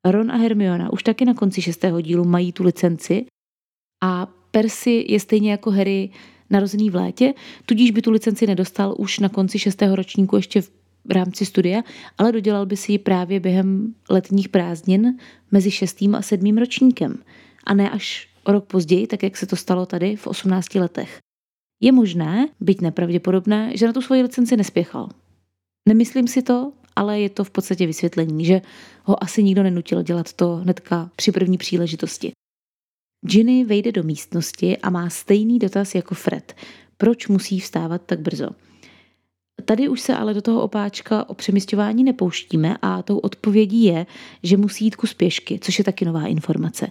Ron 0.06 0.30
a 0.30 0.36
Hermiona 0.36 0.92
už 0.92 1.02
taky 1.02 1.24
na 1.24 1.34
konci 1.34 1.62
šestého 1.62 2.00
dílu 2.00 2.24
mají 2.24 2.52
tu 2.52 2.62
licenci 2.62 3.26
a 4.02 4.41
Percy 4.52 5.04
je 5.08 5.20
stejně 5.20 5.50
jako 5.50 5.70
Harry 5.70 6.10
narozený 6.50 6.90
v 6.90 6.94
létě, 6.94 7.34
tudíž 7.66 7.90
by 7.90 8.02
tu 8.02 8.10
licenci 8.10 8.46
nedostal 8.46 8.94
už 8.98 9.18
na 9.18 9.28
konci 9.28 9.58
šestého 9.58 9.96
ročníku 9.96 10.36
ještě 10.36 10.60
v 11.04 11.10
rámci 11.10 11.46
studia, 11.46 11.82
ale 12.18 12.32
dodělal 12.32 12.66
by 12.66 12.76
si 12.76 12.92
ji 12.92 12.98
právě 12.98 13.40
během 13.40 13.94
letních 14.10 14.48
prázdnin 14.48 15.18
mezi 15.50 15.70
šestým 15.70 16.14
a 16.14 16.22
sedmým 16.22 16.58
ročníkem 16.58 17.18
a 17.64 17.74
ne 17.74 17.90
až 17.90 18.28
o 18.44 18.52
rok 18.52 18.64
později, 18.64 19.06
tak 19.06 19.22
jak 19.22 19.36
se 19.36 19.46
to 19.46 19.56
stalo 19.56 19.86
tady 19.86 20.16
v 20.16 20.26
18 20.26 20.74
letech. 20.74 21.18
Je 21.82 21.92
možné, 21.92 22.48
byť 22.60 22.80
nepravděpodobné, 22.80 23.72
že 23.74 23.86
na 23.86 23.92
tu 23.92 24.02
svoji 24.02 24.22
licenci 24.22 24.56
nespěchal. 24.56 25.08
Nemyslím 25.88 26.28
si 26.28 26.42
to, 26.42 26.72
ale 26.96 27.20
je 27.20 27.30
to 27.30 27.44
v 27.44 27.50
podstatě 27.50 27.86
vysvětlení, 27.86 28.44
že 28.44 28.62
ho 29.04 29.22
asi 29.22 29.42
nikdo 29.42 29.62
nenutil 29.62 30.02
dělat 30.02 30.32
to 30.32 30.56
hnedka 30.56 31.10
při 31.16 31.32
první 31.32 31.58
příležitosti. 31.58 32.32
Ginny 33.26 33.64
vejde 33.64 33.92
do 33.92 34.02
místnosti 34.02 34.78
a 34.78 34.90
má 34.90 35.10
stejný 35.10 35.58
dotaz 35.58 35.94
jako 35.94 36.14
Fred. 36.14 36.56
Proč 36.96 37.28
musí 37.28 37.60
vstávat 37.60 38.02
tak 38.06 38.20
brzo? 38.20 38.48
Tady 39.64 39.88
už 39.88 40.00
se 40.00 40.16
ale 40.16 40.34
do 40.34 40.42
toho 40.42 40.62
opáčka 40.62 41.28
o 41.28 41.34
přemysťování 41.34 42.04
nepouštíme 42.04 42.76
a 42.82 43.02
tou 43.02 43.18
odpovědí 43.18 43.84
je, 43.84 44.06
že 44.42 44.56
musí 44.56 44.84
jít 44.84 44.96
kus 44.96 45.14
pěšky, 45.14 45.58
což 45.58 45.78
je 45.78 45.84
taky 45.84 46.04
nová 46.04 46.26
informace. 46.26 46.86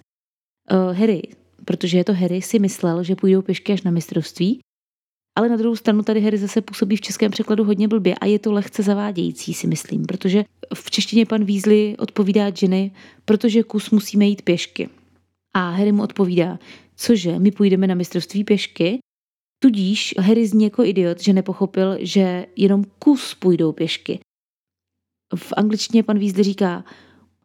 Uh, 0.72 0.98
Harry, 0.98 1.22
protože 1.66 1.98
je 1.98 2.04
to 2.04 2.14
Harry, 2.14 2.42
si 2.42 2.60
myslel, 2.60 3.04
že 3.04 3.16
půjdou 3.16 3.42
pěšky 3.42 3.74
až 3.74 3.82
na 3.82 3.92
mistrovství, 3.92 4.60
ale 5.38 5.50
na 5.50 5.58
druhou 5.58 5.76
stranu 5.76 6.04
tady 6.04 6.22
Harry 6.22 6.38
zase 6.38 6.62
působí 6.62 6.96
v 6.96 7.02
českém 7.02 7.32
překladu 7.32 7.64
hodně 7.64 7.88
blbě 7.88 8.16
a 8.16 8.26
je 8.26 8.40
to 8.40 8.52
lehce 8.52 8.84
zavádějící, 8.84 9.54
si 9.54 9.68
myslím, 9.68 10.06
protože 10.06 10.44
v 10.74 10.92
češtině 10.92 11.26
pan 11.26 11.46
Weasley 11.46 11.96
odpovídá 12.00 12.52
Jenny, 12.62 12.92
protože 13.26 13.64
kus 13.64 13.90
musíme 13.90 14.26
jít 14.26 14.42
pěšky. 14.42 14.90
A 15.54 15.70
Harry 15.70 15.92
mu 15.92 16.04
odpovídá, 16.04 16.60
cože, 16.96 17.40
my 17.40 17.52
půjdeme 17.52 17.88
na 17.88 17.96
mistrovství 17.96 18.44
pěšky? 18.44 19.00
Tudíž 19.64 20.16
Harry 20.20 20.48
zní 20.48 20.64
jako 20.64 20.84
idiot, 20.84 21.20
že 21.20 21.34
nepochopil, 21.34 21.98
že 22.00 22.46
jenom 22.56 22.84
kus 23.00 23.36
půjdou 23.36 23.72
pěšky. 23.72 24.20
V 25.36 25.54
angličtině 25.58 26.04
pan 26.04 26.20
Weasley 26.20 26.44
říká 26.44 26.84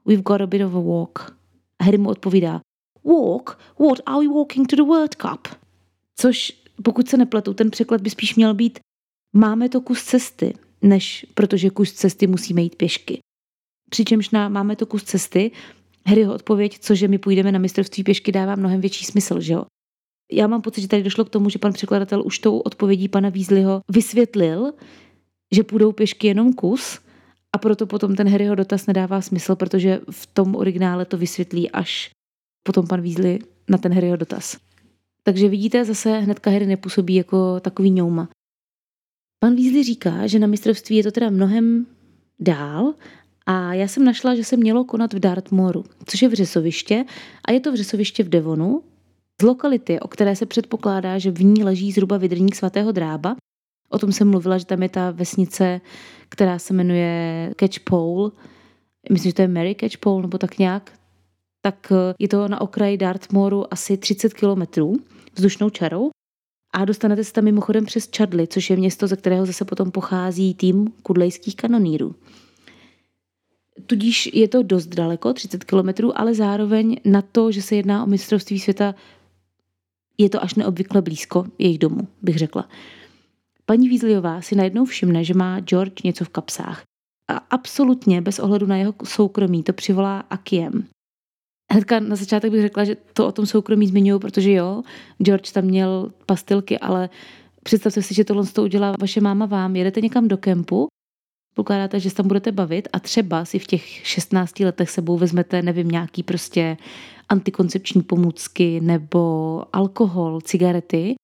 We've 0.07 0.23
got 0.23 0.41
a 0.41 0.47
bit 0.47 0.63
of 0.63 0.75
a 0.75 0.81
walk. 0.81 1.39
A 1.79 1.85
Harry 1.85 1.99
mu 1.99 2.09
odpovídá 2.09 2.61
Walk? 3.05 3.59
What 3.79 4.01
are 4.07 4.21
we 4.21 4.35
walking 4.35 4.69
to 4.69 4.77
the 4.77 4.83
World 4.83 5.15
Cup? 5.15 5.49
Což, 6.17 6.53
pokud 6.83 7.09
se 7.09 7.17
nepletu, 7.17 7.55
ten 7.55 7.71
překlad 7.71 8.01
by 8.01 8.11
spíš 8.11 8.35
měl 8.35 8.55
být 8.55 8.79
máme 9.33 9.69
to 9.69 9.81
kus 9.81 10.05
cesty, 10.05 10.55
než 10.83 11.27
protože 11.35 11.71
kus 11.71 11.93
cesty 11.93 12.27
musíme 12.27 12.63
jít 12.63 12.77
pěšky. 12.77 13.19
Přičemž 13.91 14.31
na 14.31 14.49
máme 14.49 14.77
to 14.77 14.87
kus 14.87 15.05
cesty 15.05 15.51
Harryho 16.07 16.35
odpověď, 16.35 16.79
cože 16.79 17.09
my 17.09 17.19
půjdeme 17.19 17.53
na 17.53 17.59
mistrovství 17.59 18.05
pěšky, 18.05 18.33
dává 18.33 18.57
mnohem 18.57 18.81
větší 18.81 19.05
smysl, 19.05 19.41
že 19.41 19.53
jo? 19.53 19.65
Já 20.33 20.47
mám 20.47 20.63
pocit, 20.63 20.81
že 20.81 20.89
tady 20.89 21.03
došlo 21.03 21.25
k 21.25 21.31
tomu, 21.31 21.51
že 21.51 21.59
pan 21.59 21.73
překladatel 21.73 22.23
už 22.27 22.39
tou 22.39 22.59
odpovědí 22.59 23.09
pana 23.09 23.29
Weasleyho 23.29 23.81
vysvětlil, 23.91 24.73
že 25.55 25.63
půjdou 25.63 25.93
pěšky 25.93 26.27
jenom 26.27 26.53
kus 26.53 27.01
a 27.53 27.59
proto 27.59 27.87
potom 27.87 28.17
ten 28.17 28.29
Harryho 28.29 28.55
dotaz 28.55 28.87
nedává 28.87 29.21
smysl, 29.21 29.57
protože 29.57 30.01
v 30.11 30.27
tom 30.27 30.57
originále 30.57 31.05
to 31.05 31.19
vysvětlí 31.19 31.71
až 31.71 32.11
potom 32.63 32.87
pan 32.87 33.01
Weasley 33.01 33.39
na 33.69 33.79
ten 33.79 33.95
Harryho 33.95 34.17
dotaz. 34.17 34.57
Takže 35.23 35.49
vidíte, 35.49 35.85
zase 35.85 36.19
hnedka 36.19 36.51
Harry 36.51 36.67
nepůsobí 36.67 37.15
jako 37.15 37.61
takový 37.61 37.91
ňouma. 37.91 38.29
Pan 39.39 39.55
Weasley 39.55 39.85
říká, 39.85 40.27
že 40.27 40.39
na 40.39 40.47
mistrovství 40.47 40.97
je 40.97 41.03
to 41.03 41.11
teda 41.11 41.31
mnohem 41.31 41.87
dál 42.39 42.95
a 43.47 43.75
já 43.75 43.89
jsem 43.89 44.05
našla, 44.05 44.35
že 44.35 44.45
se 44.45 44.57
mělo 44.57 44.85
konat 44.85 45.13
v 45.13 45.19
Dartmooru, 45.19 45.85
což 46.07 46.23
je 46.23 46.29
vřesoviště 46.29 47.05
a 47.45 47.53
je 47.53 47.61
to 47.61 47.73
vřesoviště 47.73 48.25
v 48.25 48.29
Devonu, 48.29 48.83
z 49.41 49.45
lokality, 49.45 50.01
o 50.01 50.09
které 50.09 50.37
se 50.37 50.47
předpokládá, 50.47 51.19
že 51.19 51.31
v 51.31 51.45
ní 51.45 51.65
leží 51.65 51.93
zhruba 51.93 52.17
vydrník 52.17 52.55
svatého 52.55 52.93
drába. 52.93 53.37
O 53.91 53.99
tom 53.99 54.13
jsem 54.13 54.31
mluvila, 54.31 54.59
že 54.59 54.67
tam 54.67 54.83
je 54.83 54.89
ta 54.89 55.11
vesnice, 55.11 55.81
která 56.29 56.59
se 56.59 56.75
jmenuje 56.75 57.55
Catchpole. 57.61 58.31
Myslím, 59.13 59.31
že 59.31 59.35
to 59.35 59.43
je 59.43 59.49
Mary 59.49 59.77
Catchpole 59.81 60.23
nebo 60.23 60.39
tak 60.39 60.59
nějak. 60.59 60.93
Tak 61.63 61.93
eh, 61.93 62.15
je 62.19 62.29
to 62.29 62.49
na 62.49 62.61
okraji 62.61 62.97
Dartmooru 62.97 63.73
asi 63.73 63.97
30 63.97 64.35
kilometrů 64.35 64.97
vzdušnou 65.35 65.71
čarou. 65.71 66.11
A 66.75 66.85
dostanete 66.85 67.25
se 67.25 67.33
tam 67.33 67.45
mimochodem 67.45 67.85
přes 67.85 68.09
Chadley, 68.17 68.47
což 68.47 68.71
je 68.71 68.77
město, 68.77 69.07
ze 69.07 69.17
kterého 69.17 69.47
zase 69.47 69.65
potom 69.65 69.91
pochází 69.91 70.55
tým 70.55 70.93
kudlejských 71.03 71.57
kanonírů. 71.57 72.15
Tudíž 73.87 74.31
je 74.33 74.49
to 74.49 74.63
dost 74.63 74.87
daleko, 74.87 75.33
30 75.33 75.65
kilometrů, 75.65 76.19
ale 76.19 76.35
zároveň 76.35 76.97
na 77.05 77.23
to, 77.23 77.53
že 77.53 77.63
se 77.63 77.77
jedná 77.77 78.03
o 78.03 78.07
mistrovství 78.07 78.61
světa, 78.61 78.95
je 80.19 80.31
to 80.31 80.43
až 80.43 80.55
neobvykle 80.55 81.03
blízko 81.03 81.47
jejich 81.59 81.79
domu, 81.79 82.09
bych 82.23 82.39
řekla. 82.39 82.69
Paní 83.67 83.89
Weasleyová 83.89 84.41
si 84.41 84.57
najednou 84.57 84.85
všimne, 84.85 85.25
že 85.25 85.35
má 85.35 85.61
George 85.61 86.03
něco 86.05 86.25
v 86.25 86.29
kapsách. 86.29 86.83
A 87.31 87.37
absolutně 87.37 88.21
bez 88.23 88.39
ohledu 88.39 88.67
na 88.67 88.77
jeho 88.77 88.95
soukromí 89.05 89.63
to 89.63 89.73
přivolá 89.73 90.21
Akiem. 90.21 90.87
Hnedka 91.73 92.01
na 92.01 92.17
začátek 92.17 92.53
bych 92.53 92.63
řekla, 92.63 92.85
že 92.85 92.97
to 93.13 93.27
o 93.27 93.33
tom 93.33 93.47
soukromí 93.47 93.87
zmiňuju, 93.87 94.19
protože 94.19 94.53
jo, 94.53 94.83
George 95.23 95.53
tam 95.53 95.65
měl 95.65 96.13
pastilky, 96.27 96.79
ale 96.79 97.09
představte 97.63 98.03
si, 98.03 98.15
že 98.15 98.25
tohle 98.25 98.47
to 98.47 98.63
udělá 98.63 98.93
vaše 99.01 99.21
máma 99.21 99.47
vám. 99.47 99.77
Jedete 99.77 100.01
někam 100.01 100.29
do 100.29 100.37
kempu 100.37 100.87
pokládáte, 101.57 102.01
že 102.01 102.11
se 102.11 102.17
tam 102.17 102.29
budete 102.29 102.53
bavit 102.53 102.89
a 102.93 103.01
třeba 103.01 103.45
si 103.45 103.59
v 103.59 103.67
těch 103.67 104.07
16 104.07 104.61
letech 104.61 104.91
sebou 104.91 105.19
vezmete, 105.19 105.63
nevím, 105.63 105.89
nějaký 105.89 106.23
prostě 106.23 106.77
antikoncepční 107.29 108.03
pomůcky 108.03 108.81
nebo 108.81 109.63
alkohol, 109.73 110.41
cigarety 110.41 111.15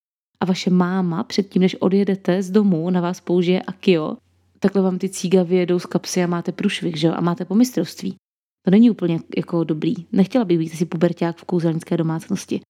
a 0.41 0.45
vaše 0.45 0.71
máma 0.71 1.25
předtím, 1.25 1.63
než 1.63 1.75
odjedete 1.75 2.43
z 2.43 2.51
domu, 2.51 2.91
na 2.91 3.01
vás 3.01 3.21
použije 3.21 3.63
akio, 3.63 4.17
takhle 4.59 4.83
vám 4.83 4.99
ty 4.99 5.09
cíga 5.09 5.43
vyjedou 5.43 5.79
z 5.79 5.87
kapsy 5.87 6.25
a 6.25 6.27
máte 6.27 6.53
průšvih, 6.53 6.97
že 6.97 7.07
jo, 7.07 7.15
a 7.17 7.21
máte 7.21 7.45
po 7.45 7.55
mistrovství. 7.55 8.15
To 8.65 8.71
není 8.71 8.91
úplně 8.91 9.21
jako 9.37 9.65
dobrý. 9.65 9.95
Nechtěla 10.13 10.45
bych 10.45 10.59
být 10.59 10.69
si 10.69 10.87
puberták 10.87 11.37
v 11.37 11.45
kouzelnické 11.45 11.97
domácnosti. 11.97 12.61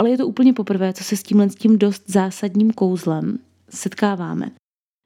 Ale 0.00 0.10
je 0.10 0.18
to 0.18 0.26
úplně 0.26 0.52
poprvé, 0.52 0.92
co 0.92 1.04
se 1.04 1.16
s 1.16 1.22
tímhle 1.22 1.50
s 1.50 1.54
tím 1.54 1.78
dost 1.78 2.02
zásadním 2.06 2.72
kouzlem 2.72 3.38
setkáváme. 3.70 4.50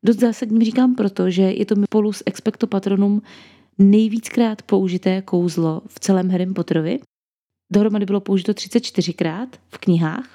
Dost 0.04 0.20
zásadním 0.20 0.62
říkám 0.62 0.94
proto, 0.94 1.30
že 1.30 1.42
je 1.42 1.66
to 1.66 1.74
polus 1.90 2.22
expecto 2.26 2.66
patronum 2.66 3.22
nejvíckrát 3.78 4.62
použité 4.62 5.22
kouzlo 5.22 5.82
v 5.86 6.00
celém 6.00 6.30
Harry 6.30 6.46
Potterovi. 6.46 6.98
Dohromady 7.72 8.06
bylo 8.06 8.20
použito 8.20 8.52
34krát 8.52 9.46
v 9.68 9.78
knihách. 9.78 10.34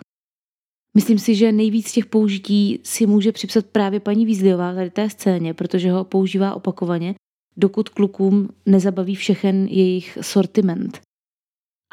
Myslím 0.96 1.20
si, 1.20 1.36
že 1.36 1.52
nejvíc 1.52 1.92
těch 1.92 2.06
použití 2.06 2.80
si 2.84 3.06
může 3.06 3.32
připsat 3.32 3.66
právě 3.66 4.00
paní 4.00 4.26
Weasleyová 4.26 4.74
tady 4.74 4.90
té 4.90 5.10
scéně, 5.10 5.54
protože 5.54 5.92
ho 5.92 6.04
používá 6.04 6.56
opakovaně, 6.56 7.16
dokud 7.58 7.90
klukům 7.90 8.50
nezabaví 8.66 9.16
všechen 9.16 9.66
jejich 9.66 10.18
sortiment. 10.22 11.02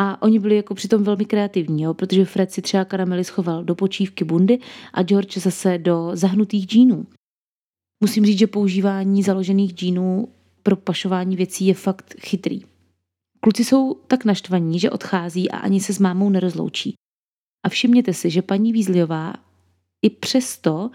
A 0.01 0.23
oni 0.23 0.39
byli 0.39 0.57
jako 0.57 0.75
přitom 0.75 1.03
velmi 1.03 1.25
kreativní, 1.25 1.83
jo, 1.83 1.95
protože 1.95 2.25
Fred 2.25 2.53
si 2.53 2.63
třeba 2.63 2.85
karamely 2.85 3.25
schoval 3.25 3.65
do 3.65 3.75
počívky 3.75 4.25
bundy 4.25 4.59
a 4.93 5.03
George 5.03 5.39
zase 5.39 5.79
do 5.79 6.11
zahnutých 6.15 6.67
džínů. 6.67 7.07
Musím 8.01 8.27
říct, 8.27 8.39
že 8.39 8.47
používání 8.47 9.23
založených 9.23 9.73
džínů 9.73 10.29
pro 10.63 10.77
pašování 10.77 11.37
věcí 11.37 11.67
je 11.67 11.75
fakt 11.75 12.15
chytrý. 12.21 12.63
Kluci 13.41 13.65
jsou 13.65 13.95
tak 13.95 14.25
naštvaní, 14.25 14.79
že 14.79 14.91
odchází 14.91 15.51
a 15.51 15.57
ani 15.57 15.81
se 15.81 15.93
s 15.93 15.99
mámou 15.99 16.31
nerozloučí. 16.31 16.95
A 17.67 17.69
všimněte 17.69 18.13
si, 18.13 18.31
že 18.31 18.43
paní 18.43 18.73
Vízliová 18.73 19.35
i 20.03 20.11
přesto, 20.11 20.91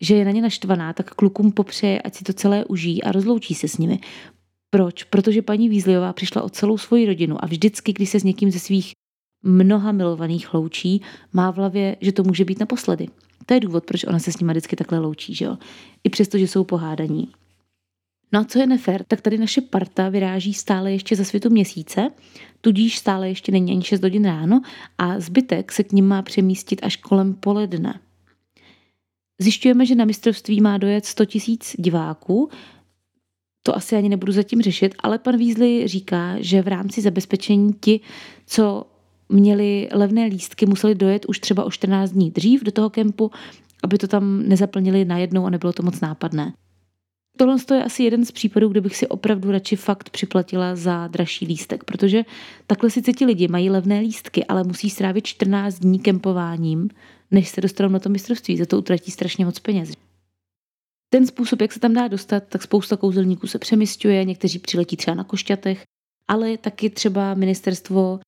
že 0.00 0.14
je 0.14 0.24
na 0.24 0.30
ně 0.30 0.42
naštvaná, 0.42 0.92
tak 0.92 1.14
klukům 1.14 1.52
popřeje, 1.52 2.02
ať 2.02 2.14
si 2.14 2.24
to 2.24 2.32
celé 2.32 2.64
užijí 2.64 3.02
a 3.02 3.12
rozloučí 3.12 3.54
se 3.54 3.68
s 3.68 3.78
nimi. 3.78 4.00
Proč? 4.70 5.04
Protože 5.04 5.42
paní 5.42 5.68
Vízliová 5.68 6.12
přišla 6.12 6.42
o 6.42 6.48
celou 6.48 6.78
svoji 6.78 7.06
rodinu 7.06 7.44
a 7.44 7.46
vždycky, 7.46 7.92
když 7.92 8.10
se 8.10 8.20
s 8.20 8.24
někým 8.24 8.50
ze 8.50 8.58
svých 8.58 8.92
mnoha 9.42 9.92
milovaných 9.92 10.54
loučí, 10.54 11.02
má 11.32 11.50
v 11.50 11.56
hlavě, 11.56 11.96
že 12.00 12.12
to 12.12 12.22
může 12.22 12.44
být 12.44 12.60
naposledy. 12.60 13.08
To 13.48 13.54
je 13.54 13.60
důvod, 13.60 13.84
proč 13.84 14.04
ona 14.04 14.18
se 14.18 14.32
s 14.32 14.38
nimi 14.38 14.52
vždycky 14.52 14.76
takhle 14.76 14.98
loučí, 14.98 15.34
že 15.34 15.44
jo? 15.44 15.58
I 16.04 16.10
přesto, 16.10 16.38
že 16.38 16.48
jsou 16.48 16.64
pohádaní. 16.64 17.28
No 18.32 18.40
a 18.40 18.44
co 18.44 18.58
je 18.58 18.66
nefér, 18.66 19.04
tak 19.08 19.20
tady 19.20 19.38
naše 19.38 19.60
parta 19.60 20.08
vyráží 20.08 20.54
stále 20.54 20.92
ještě 20.92 21.16
za 21.16 21.24
světu 21.24 21.50
měsíce, 21.50 22.10
tudíž 22.60 22.98
stále 22.98 23.28
ještě 23.28 23.52
není 23.52 23.72
ani 23.72 23.82
6 23.82 24.02
hodin 24.02 24.24
ráno 24.24 24.60
a 24.98 25.20
zbytek 25.20 25.72
se 25.72 25.84
k 25.84 25.92
ním 25.92 26.08
má 26.08 26.22
přemístit 26.22 26.80
až 26.82 26.96
kolem 26.96 27.34
poledne. 27.34 28.00
Zjišťujeme, 29.40 29.86
že 29.86 29.94
na 29.94 30.04
mistrovství 30.04 30.60
má 30.60 30.78
dojet 30.78 31.06
100 31.06 31.24
tisíc 31.24 31.74
diváků, 31.78 32.50
to 33.62 33.76
asi 33.76 33.96
ani 33.96 34.08
nebudu 34.08 34.32
zatím 34.32 34.62
řešit, 34.62 34.94
ale 34.98 35.18
pan 35.18 35.36
Weasley 35.36 35.88
říká, 35.88 36.36
že 36.38 36.62
v 36.62 36.68
rámci 36.68 37.00
zabezpečení 37.00 37.72
ti, 37.80 38.00
co 38.46 38.86
měli 39.28 39.88
levné 39.92 40.24
lístky, 40.24 40.66
museli 40.66 40.94
dojet 40.94 41.24
už 41.24 41.38
třeba 41.38 41.64
o 41.64 41.70
14 41.70 42.10
dní 42.10 42.30
dřív 42.30 42.62
do 42.62 42.72
toho 42.72 42.90
kempu, 42.90 43.30
aby 43.82 43.98
to 43.98 44.08
tam 44.08 44.48
nezaplnili 44.48 45.04
najednou 45.04 45.46
a 45.46 45.50
nebylo 45.50 45.72
to 45.72 45.82
moc 45.82 46.00
nápadné. 46.00 46.52
Tohle 47.36 47.56
je 47.74 47.84
asi 47.84 48.02
jeden 48.02 48.24
z 48.24 48.32
případů, 48.32 48.68
kde 48.68 48.80
bych 48.80 48.96
si 48.96 49.08
opravdu 49.08 49.50
radši 49.50 49.76
fakt 49.76 50.10
připlatila 50.10 50.76
za 50.76 51.06
dražší 51.06 51.46
lístek, 51.46 51.84
protože 51.84 52.22
takhle 52.66 52.90
sice 52.90 53.12
ti 53.12 53.24
lidi 53.24 53.48
mají 53.48 53.70
levné 53.70 54.00
lístky, 54.00 54.44
ale 54.44 54.64
musí 54.64 54.90
strávit 54.90 55.26
14 55.26 55.78
dní 55.78 55.98
kempováním, 55.98 56.88
než 57.30 57.48
se 57.48 57.60
dostanou 57.60 57.88
na 57.88 57.98
to 57.98 58.08
mistrovství. 58.08 58.56
Za 58.56 58.66
to 58.66 58.78
utratí 58.78 59.10
strašně 59.10 59.44
moc 59.44 59.58
peněz. 59.58 59.92
Ten 61.10 61.26
způsob, 61.26 61.60
jak 61.60 61.72
se 61.72 61.80
tam 61.80 61.94
dá 61.94 62.08
dostat, 62.08 62.42
tak 62.48 62.62
spousta 62.62 62.96
kouzelníků 62.96 63.46
se 63.46 63.58
přemysťuje, 63.58 64.24
někteří 64.24 64.58
přiletí 64.58 64.96
třeba 64.96 65.14
na 65.14 65.24
košťatech, 65.24 65.82
ale 66.28 66.56
taky 66.56 66.90
třeba 66.90 67.34
ministerstvo 67.34 68.20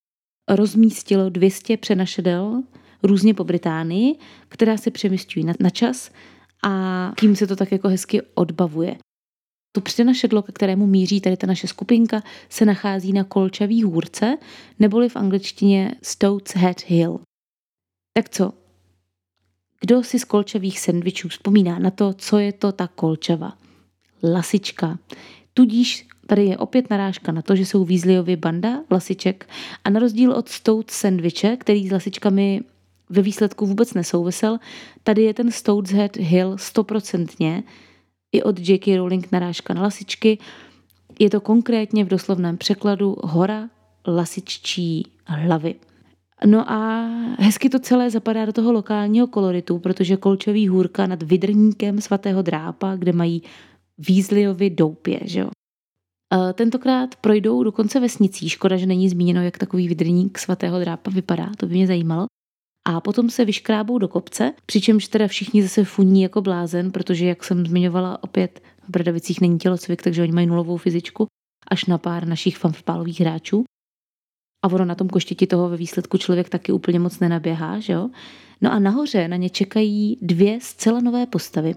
rozmístilo 0.57 1.29
200 1.29 1.77
přenašedel 1.77 2.63
různě 3.03 3.35
po 3.35 3.45
Británii, 3.45 4.19
která 4.49 4.77
se 4.77 4.91
přemysťují 4.91 5.45
na, 5.45 5.55
na 5.61 5.71
čas 5.71 6.11
a 6.63 7.13
tím 7.21 7.37
se 7.37 7.47
to 7.47 7.57
tak 7.57 7.73
jako 7.73 7.89
hezky 7.89 8.23
odbavuje. 8.35 8.97
To 9.73 9.81
přenašedlo, 9.81 10.43
ke 10.43 10.53
kterému 10.53 10.87
míří 10.87 11.21
tady 11.21 11.37
ta 11.37 11.47
naše 11.47 11.67
skupinka, 11.67 12.23
se 12.49 12.65
nachází 12.65 13.13
na 13.13 13.25
Kolčavý 13.25 13.83
hůrce, 13.83 14.37
neboli 14.79 15.09
v 15.09 15.17
angličtině 15.17 15.95
Stoats 16.03 16.55
Head 16.55 16.77
Hill. 16.87 17.21
Tak 18.13 18.29
co? 18.29 18.53
Kdo 19.81 20.03
si 20.03 20.19
z 20.19 20.25
kolčavých 20.25 20.81
sendvičů 20.81 21.29
vzpomíná 21.29 21.79
na 21.79 21.91
to, 21.91 22.13
co 22.13 22.39
je 22.39 22.53
to 22.53 22.73
ta 22.73 22.89
kolčava? 22.89 23.59
Lasička. 24.23 24.99
Tudíž 25.55 26.07
tady 26.31 26.45
je 26.45 26.59
opět 26.59 26.91
narážka 26.91 27.33
na 27.33 27.43
to, 27.43 27.57
že 27.57 27.67
jsou 27.67 27.85
Weasleyovy 27.85 28.37
banda 28.37 28.81
lasiček 28.91 29.49
a 29.85 29.91
na 29.91 30.01
rozdíl 30.01 30.33
od 30.33 30.49
Stout 30.49 30.91
sandviče, 30.91 31.57
který 31.57 31.89
s 31.89 31.93
lasičkami 31.93 32.61
ve 33.09 33.23
výsledku 33.23 33.67
vůbec 33.67 33.95
nesouvisel, 33.95 34.59
tady 35.03 35.23
je 35.23 35.35
ten 35.35 35.51
Stout's 35.51 35.91
Head 35.91 36.17
Hill 36.17 36.59
stoprocentně 36.59 37.63
i 38.33 38.43
od 38.43 38.69
J.K. 38.69 38.97
Rowling 38.97 39.33
narážka 39.33 39.75
na 39.75 39.83
lasičky. 39.83 40.39
Je 41.19 41.31
to 41.31 41.41
konkrétně 41.41 42.05
v 42.05 42.09
doslovném 42.09 42.59
překladu 42.59 43.17
hora 43.23 43.69
lasiččí 44.07 45.07
hlavy. 45.25 45.75
No 46.47 46.71
a 46.71 47.09
hezky 47.39 47.69
to 47.69 47.79
celé 47.79 48.11
zapadá 48.11 48.45
do 48.45 48.53
toho 48.53 48.73
lokálního 48.73 49.27
koloritu, 49.27 49.79
protože 49.79 50.17
Kolčový 50.17 50.69
hůrka 50.69 51.07
nad 51.07 51.23
Vidrníkem 51.23 52.01
svatého 52.01 52.43
drápa, 52.43 52.97
kde 52.97 53.13
mají 53.13 53.43
Weasleyovi 54.09 54.71
doupě, 54.71 55.21
že 55.25 55.41
jo. 55.41 55.51
Tentokrát 56.55 57.17
projdou 57.17 57.63
dokonce 57.63 58.01
vesnicí. 58.01 58.49
Škoda, 58.49 58.77
že 58.77 58.87
není 58.87 59.09
zmíněno, 59.09 59.43
jak 59.43 59.59
takový 59.59 59.89
vidrník 59.89 60.39
svatého 60.39 60.81
drápa 60.81 61.11
vypadá, 61.11 61.51
to 61.57 61.67
by 61.67 61.75
mě 61.75 61.87
zajímalo. 61.87 62.27
A 62.89 63.01
potom 63.01 63.31
se 63.31 63.45
vyškrábou 63.45 63.99
do 63.99 64.09
kopce, 64.09 64.53
přičemž 64.67 65.09
teda 65.09 65.29
všichni 65.29 65.63
zase 65.63 65.85
funí 65.85 66.23
jako 66.23 66.41
blázen, 66.41 66.91
protože, 66.91 67.27
jak 67.27 67.45
jsem 67.45 67.67
zmiňovala, 67.67 68.23
opět 68.23 68.63
v 68.83 68.91
Bradavicích 68.91 69.41
není 69.41 69.59
tělocvik, 69.59 70.03
takže 70.03 70.23
oni 70.23 70.33
mají 70.33 70.47
nulovou 70.47 70.77
fyzičku, 70.77 71.27
až 71.69 71.85
na 71.85 71.99
pár 71.99 72.29
našich 72.29 72.59
fanfpálových 72.59 73.21
hráčů. 73.21 73.65
A 74.65 74.73
ono 74.73 74.85
na 74.85 74.95
tom 74.95 75.09
koštěti 75.09 75.47
toho 75.47 75.69
ve 75.69 75.77
výsledku 75.77 76.19
člověk 76.19 76.49
taky 76.49 76.73
úplně 76.73 76.99
moc 76.99 77.21
nenaběhá, 77.21 77.81
že 77.81 77.93
jo? 77.93 78.11
No 78.61 78.73
a 78.73 78.79
nahoře 78.79 79.29
na 79.29 79.37
ně 79.37 79.51
čekají 79.51 80.19
dvě 80.23 80.59
zcela 80.61 81.01
nové 81.01 81.27
postavy. 81.27 81.75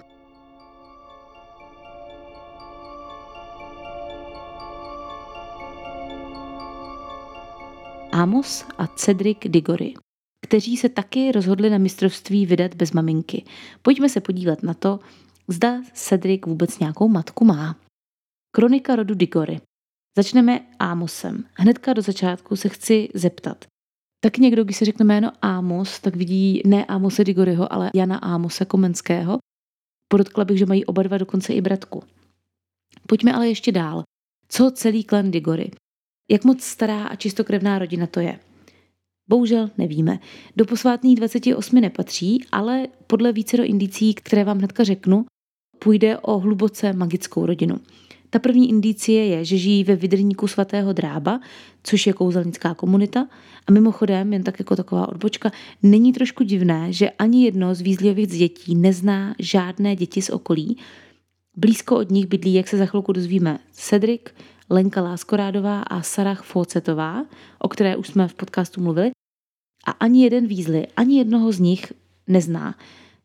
Amos 8.14 8.66
a 8.78 8.88
Cedric 8.88 9.38
Digory, 9.48 9.94
kteří 10.42 10.78
se 10.78 10.90
taky 10.90 11.32
rozhodli 11.32 11.70
na 11.70 11.78
mistrovství 11.78 12.46
vydat 12.46 12.74
bez 12.74 12.92
maminky. 12.92 13.46
Pojďme 13.82 14.10
se 14.10 14.22
podívat 14.22 14.64
na 14.64 14.74
to, 14.74 15.00
zda 15.48 15.82
Cedric 15.94 16.42
vůbec 16.46 16.80
nějakou 16.80 17.08
matku 17.08 17.46
má. 17.46 17.76
Kronika 18.56 18.96
rodu 18.96 19.16
Digory. 19.16 19.62
Začneme 20.18 20.60
Amosem. 20.80 21.44
Hnedka 21.54 21.94
do 21.94 22.02
začátku 22.02 22.56
se 22.56 22.70
chci 22.70 23.10
zeptat. 23.14 23.66
Tak 24.24 24.38
někdo, 24.38 24.64
když 24.64 24.78
se 24.78 24.86
řekne 24.86 25.06
jméno 25.06 25.32
Amos, 25.42 26.00
tak 26.00 26.16
vidí 26.16 26.62
ne 26.66 26.86
Amose 26.86 27.24
Digoryho, 27.24 27.74
ale 27.74 27.92
Jana 27.96 28.18
Amose 28.18 28.66
Komenského. 28.66 29.38
Podotkla 30.08 30.46
bych, 30.46 30.58
že 30.58 30.66
mají 30.66 30.86
oba 30.86 31.04
dva 31.04 31.18
dokonce 31.18 31.54
i 31.54 31.62
bratku. 31.62 32.04
Pojďme 33.08 33.34
ale 33.34 33.48
ještě 33.48 33.72
dál. 33.72 34.04
Co 34.48 34.72
celý 34.72 35.04
klan 35.04 35.32
Digory? 35.32 35.72
Jak 36.30 36.44
moc 36.44 36.64
stará 36.64 37.04
a 37.04 37.16
čistokrevná 37.16 37.80
rodina 37.80 38.08
to 38.08 38.20
je? 38.20 38.40
Bohužel 39.28 39.70
nevíme. 39.78 40.20
Do 40.56 40.66
posvátných 40.66 41.16
28 41.16 41.82
nepatří, 41.82 42.46
ale 42.52 42.88
podle 43.08 43.34
více 43.34 43.58
do 43.58 43.64
indicí, 43.64 44.14
které 44.14 44.44
vám 44.44 44.58
hnedka 44.58 44.84
řeknu, 44.84 45.26
půjde 45.80 46.18
o 46.18 46.40
hluboce 46.40 46.94
magickou 46.94 47.46
rodinu. 47.46 47.76
Ta 48.30 48.40
první 48.40 48.70
indicie 48.70 49.26
je, 49.26 49.46
že 49.46 49.58
žijí 49.58 49.84
ve 49.84 49.96
vydrníku 49.96 50.48
svatého 50.48 50.94
drába, 50.94 51.40
což 51.84 52.08
je 52.08 52.14
kouzelnická 52.14 52.74
komunita. 52.74 53.28
A 53.68 53.72
mimochodem, 53.72 54.34
jen 54.34 54.44
tak 54.44 54.60
jako 54.60 54.76
taková 54.76 55.08
odbočka, 55.10 55.52
není 55.84 56.14
trošku 56.14 56.44
divné, 56.44 56.94
že 56.94 57.10
ani 57.10 57.46
jedno 57.46 57.76
z 57.76 57.82
Weasleyových 57.82 58.28
dětí 58.28 58.76
nezná 58.76 59.36
žádné 59.40 59.96
děti 59.96 60.22
z 60.22 60.30
okolí. 60.30 60.78
Blízko 61.58 61.98
od 61.98 62.12
nich 62.12 62.26
bydlí, 62.26 62.54
jak 62.54 62.68
se 62.68 62.78
za 62.78 62.86
chvilku 62.86 63.14
dozvíme, 63.14 63.60
Cedric, 63.72 64.22
Lenka 64.70 65.02
Láskorádová 65.02 65.82
a 65.82 66.02
Sarah 66.02 66.44
Focetová, 66.44 67.26
o 67.60 67.68
které 67.68 67.96
už 67.96 68.08
jsme 68.08 68.28
v 68.28 68.34
podcastu 68.34 68.82
mluvili. 68.82 69.12
A 69.86 69.92
ani 69.92 70.24
jeden 70.24 70.48
Weasley, 70.48 70.88
ani 70.98 71.18
jednoho 71.18 71.52
z 71.52 71.60
nich 71.60 71.94
nezná. 72.28 72.76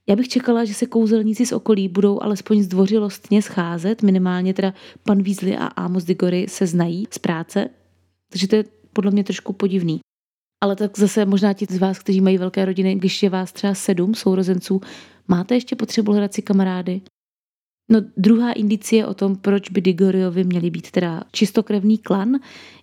Já 0.09 0.16
bych 0.16 0.29
čekala, 0.29 0.64
že 0.64 0.74
se 0.74 0.87
kouzelníci 0.87 1.46
z 1.46 1.53
okolí 1.53 1.88
budou 1.88 2.22
alespoň 2.22 2.62
zdvořilostně 2.62 3.42
scházet, 3.42 4.03
minimálně 4.03 4.55
teda 4.55 4.74
pan 5.03 5.22
Weasley 5.22 5.57
a 5.57 5.66
Amos 5.66 6.05
Digory 6.05 6.46
se 6.48 6.66
znají 6.66 7.07
z 7.11 7.18
práce, 7.18 7.68
takže 8.31 8.48
to 8.48 8.57
je 8.57 8.64
podle 8.92 9.11
mě 9.11 9.24
trošku 9.24 9.53
podivný. 9.53 10.01
Ale 10.64 10.77
tak 10.77 10.98
zase 10.98 11.27
možná 11.27 11.53
ti 11.53 11.66
z 11.70 11.79
vás, 11.79 11.98
kteří 11.98 12.20
mají 12.20 12.38
velké 12.38 12.64
rodiny, 12.64 12.94
když 12.94 13.22
je 13.22 13.31
vás 13.31 13.53
třeba 13.53 13.74
sedm 13.74 14.14
sourozenců, 14.14 14.81
máte 15.29 15.55
ještě 15.55 15.77
potřebu 15.77 16.12
hledat 16.12 16.35
si 16.35 16.42
kamarády? 16.42 17.01
No 17.88 18.01
druhá 18.16 18.53
indicie 18.53 19.07
o 19.07 19.14
tom, 19.14 19.37
proč 19.37 19.70
by 19.70 19.81
Digoriovi 19.81 20.44
měli 20.44 20.70
být 20.70 20.90
teda 20.90 21.22
čistokrevný 21.33 21.98
klan, 21.98 22.37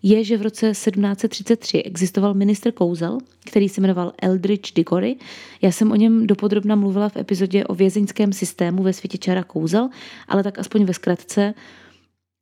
je, 0.04 0.24
že 0.24 0.38
v 0.38 0.41
roce 0.41 0.72
1733 0.72 1.84
existoval 1.84 2.34
ministr 2.34 2.72
kouzel, 2.72 3.18
který 3.46 3.70
se 3.70 3.82
jmenoval 3.82 4.13
Eldridge 4.22 4.74
Digory. 4.74 5.15
Já 5.62 5.72
jsem 5.72 5.91
o 5.91 5.96
něm 5.96 6.28
dopodrobna 6.28 6.76
mluvila 6.76 7.10
v 7.10 7.18
epizodě 7.18 7.65
o 7.65 7.76
vězeňském 7.76 8.34
systému 8.34 8.84
ve 8.84 8.94
světě 8.94 9.18
čara 9.18 9.44
kouzel, 9.44 9.89
ale 10.28 10.44
tak 10.44 10.60
aspoň 10.60 10.86
ve 10.86 10.94
zkratce 10.94 11.54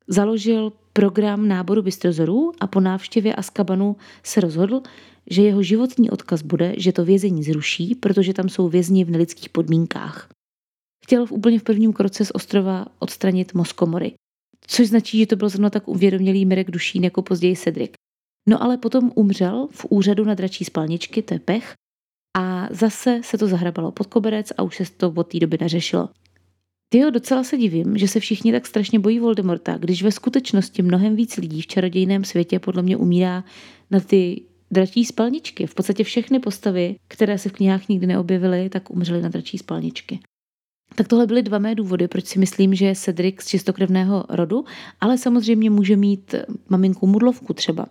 založil 0.07 0.73
program 0.93 1.47
náboru 1.47 1.81
bystrozorů 1.81 2.51
a 2.59 2.67
po 2.67 2.79
návštěvě 2.79 3.35
Askabanu 3.35 3.95
se 4.23 4.41
rozhodl, 4.41 4.81
že 5.29 5.41
jeho 5.41 5.63
životní 5.63 6.09
odkaz 6.09 6.41
bude, 6.41 6.73
že 6.77 6.91
to 6.91 7.05
vězení 7.05 7.43
zruší, 7.43 7.95
protože 7.95 8.33
tam 8.33 8.49
jsou 8.49 8.69
vězni 8.69 9.03
v 9.03 9.09
nelidských 9.09 9.49
podmínkách. 9.49 10.32
Chtěl 11.03 11.25
v 11.25 11.31
úplně 11.31 11.59
v 11.59 11.63
prvním 11.63 11.93
kroce 11.93 12.25
z 12.25 12.31
ostrova 12.33 12.85
odstranit 12.99 13.53
moskomory. 13.53 14.13
Což 14.67 14.87
značí, 14.87 15.19
že 15.19 15.27
to 15.27 15.35
byl 15.35 15.49
zrovna 15.49 15.69
tak 15.69 15.87
uvědomělý 15.87 16.45
Mirek 16.45 16.71
Dušín 16.71 17.03
jako 17.03 17.21
později 17.21 17.55
Cedric. 17.55 17.91
No 18.49 18.63
ale 18.63 18.77
potom 18.77 19.11
umřel 19.15 19.67
v 19.71 19.85
úřadu 19.89 20.23
na 20.23 20.33
dračí 20.33 20.65
spalničky, 20.65 21.21
to 21.21 21.33
je 21.33 21.39
pech, 21.39 21.73
a 22.37 22.67
zase 22.71 23.21
se 23.23 23.37
to 23.37 23.47
zahrabalo 23.47 23.91
pod 23.91 24.07
koberec 24.07 24.51
a 24.57 24.63
už 24.63 24.75
se 24.75 24.83
to 24.97 25.13
od 25.15 25.23
té 25.23 25.39
doby 25.39 25.57
neřešilo. 25.61 26.09
Tyjo, 26.89 27.09
docela 27.09 27.43
se 27.43 27.57
divím, 27.57 27.97
že 27.97 28.07
se 28.07 28.19
všichni 28.19 28.51
tak 28.51 28.67
strašně 28.67 28.99
bojí 28.99 29.19
Voldemorta, 29.19 29.77
když 29.77 30.03
ve 30.03 30.11
skutečnosti 30.11 30.81
mnohem 30.81 31.15
víc 31.15 31.37
lidí 31.37 31.61
v 31.61 31.67
čarodějném 31.67 32.23
světě 32.23 32.59
podle 32.59 32.81
mě 32.83 32.97
umírá 32.97 33.43
na 33.91 33.99
ty 33.99 34.41
dračí 34.71 35.05
spalničky. 35.05 35.67
V 35.67 35.75
podstatě 35.75 36.03
všechny 36.03 36.39
postavy, 36.39 36.95
které 37.07 37.37
se 37.37 37.49
v 37.49 37.51
knihách 37.51 37.87
nikdy 37.89 38.07
neobjevily, 38.07 38.69
tak 38.69 38.89
umřely 38.89 39.21
na 39.21 39.29
dračí 39.29 39.57
spalničky. 39.57 40.19
Tak 40.95 41.07
tohle 41.07 41.27
byly 41.27 41.43
dva 41.43 41.59
mé 41.59 41.75
důvody, 41.75 42.07
proč 42.07 42.25
si 42.25 42.39
myslím, 42.39 42.75
že 42.75 42.85
je 42.85 42.95
Cedric 42.95 43.41
z 43.41 43.47
čistokrevného 43.47 44.25
rodu, 44.29 44.65
ale 45.01 45.17
samozřejmě 45.17 45.69
může 45.69 45.95
mít 45.95 46.35
maminku 46.69 47.07
mudlovku 47.07 47.53
třeba. 47.53 47.85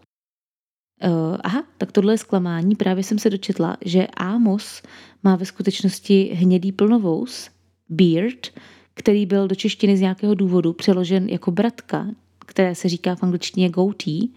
Uh, 1.04 1.36
aha, 1.44 1.64
tak 1.78 1.92
tohle 1.92 2.12
je 2.12 2.18
zklamání. 2.18 2.76
Právě 2.76 3.04
jsem 3.04 3.18
se 3.18 3.30
dočetla, 3.30 3.76
že 3.84 4.06
Amos 4.06 4.82
má 5.22 5.36
ve 5.36 5.44
skutečnosti 5.44 6.24
hnědý 6.34 6.72
plnovous, 6.72 7.50
beard, 7.88 8.46
který 8.94 9.26
byl 9.26 9.48
do 9.48 9.54
češtiny 9.54 9.96
z 9.96 10.00
nějakého 10.00 10.34
důvodu 10.34 10.72
přeložen 10.72 11.28
jako 11.28 11.50
bratka, 11.50 12.06
které 12.38 12.74
se 12.74 12.88
říká 12.88 13.14
v 13.14 13.22
angličtině 13.22 13.70
goatee. 13.70 14.28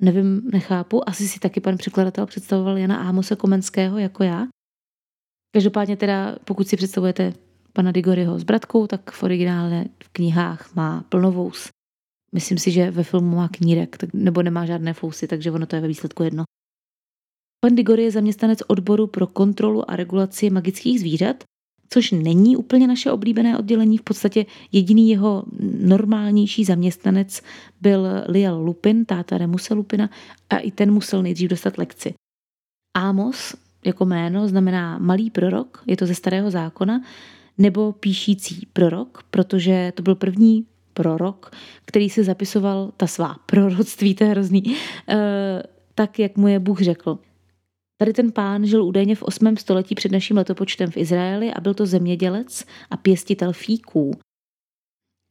Nevím, 0.00 0.42
nechápu. 0.52 1.08
Asi 1.08 1.28
si 1.28 1.40
taky 1.40 1.60
pan 1.60 1.76
překladatel 1.76 2.26
představoval 2.26 2.78
Jana 2.78 2.96
Amose 2.96 3.36
Komenského 3.36 3.98
jako 3.98 4.22
já. 4.22 4.46
Každopádně 5.54 5.96
teda, 5.96 6.36
pokud 6.44 6.68
si 6.68 6.76
představujete 6.76 7.32
pana 7.72 7.92
Digoryho 7.92 8.38
s 8.38 8.44
bratkou, 8.44 8.86
tak 8.86 9.10
v 9.10 9.22
originále 9.22 9.84
v 10.04 10.08
knihách 10.08 10.74
má 10.74 11.04
plnovous. 11.08 11.68
Myslím 12.34 12.58
si, 12.58 12.70
že 12.70 12.90
ve 12.90 13.02
filmu 13.02 13.36
má 13.36 13.48
knírek, 13.48 13.96
nebo 14.12 14.42
nemá 14.42 14.66
žádné 14.66 14.92
fousy, 14.92 15.28
takže 15.28 15.50
ono 15.50 15.66
to 15.66 15.76
je 15.76 15.82
ve 15.82 15.88
výsledku 15.88 16.22
jedno. 16.22 16.44
Pan 17.60 17.74
Digory 17.74 18.02
je 18.02 18.10
zaměstnanec 18.10 18.58
odboru 18.66 19.06
pro 19.06 19.26
kontrolu 19.26 19.90
a 19.90 19.96
regulaci 19.96 20.50
magických 20.50 21.00
zvířat, 21.00 21.44
což 21.88 22.10
není 22.10 22.56
úplně 22.56 22.86
naše 22.86 23.12
oblíbené 23.12 23.58
oddělení. 23.58 23.98
V 23.98 24.02
podstatě 24.02 24.46
jediný 24.72 25.10
jeho 25.10 25.44
normálnější 25.80 26.64
zaměstnanec 26.64 27.42
byl 27.80 28.06
Liel 28.28 28.58
Lupin, 28.58 29.04
táta 29.04 29.38
Remuse 29.38 29.74
Lupina, 29.74 30.10
a 30.50 30.58
i 30.58 30.70
ten 30.70 30.92
musel 30.92 31.22
nejdřív 31.22 31.50
dostat 31.50 31.78
lekci. 31.78 32.14
Amos 32.96 33.54
jako 33.84 34.04
jméno 34.04 34.48
znamená 34.48 34.98
malý 34.98 35.30
prorok, 35.30 35.82
je 35.86 35.96
to 35.96 36.06
ze 36.06 36.14
starého 36.14 36.50
zákona, 36.50 37.02
nebo 37.58 37.92
píšící 37.92 38.66
prorok, 38.72 39.22
protože 39.30 39.92
to 39.94 40.02
byl 40.02 40.14
první 40.14 40.66
prorok, 40.94 41.50
který 41.84 42.10
si 42.10 42.24
zapisoval 42.24 42.92
ta 42.96 43.06
svá 43.06 43.36
proroctví, 43.46 44.14
to 44.14 44.24
je 44.24 44.30
hrozný, 44.30 44.62
eh, 45.08 45.62
tak, 45.94 46.18
jak 46.18 46.36
mu 46.36 46.48
je 46.48 46.58
Bůh 46.58 46.80
řekl. 46.80 47.18
Tady 47.98 48.12
ten 48.12 48.32
pán 48.32 48.66
žil 48.66 48.84
údajně 48.84 49.14
v 49.14 49.22
8. 49.22 49.56
století 49.56 49.94
před 49.94 50.12
naším 50.12 50.36
letopočtem 50.36 50.90
v 50.90 50.96
Izraeli 50.96 51.54
a 51.54 51.60
byl 51.60 51.74
to 51.74 51.86
zemědělec 51.86 52.64
a 52.90 52.96
pěstitel 52.96 53.52
fíků, 53.52 54.18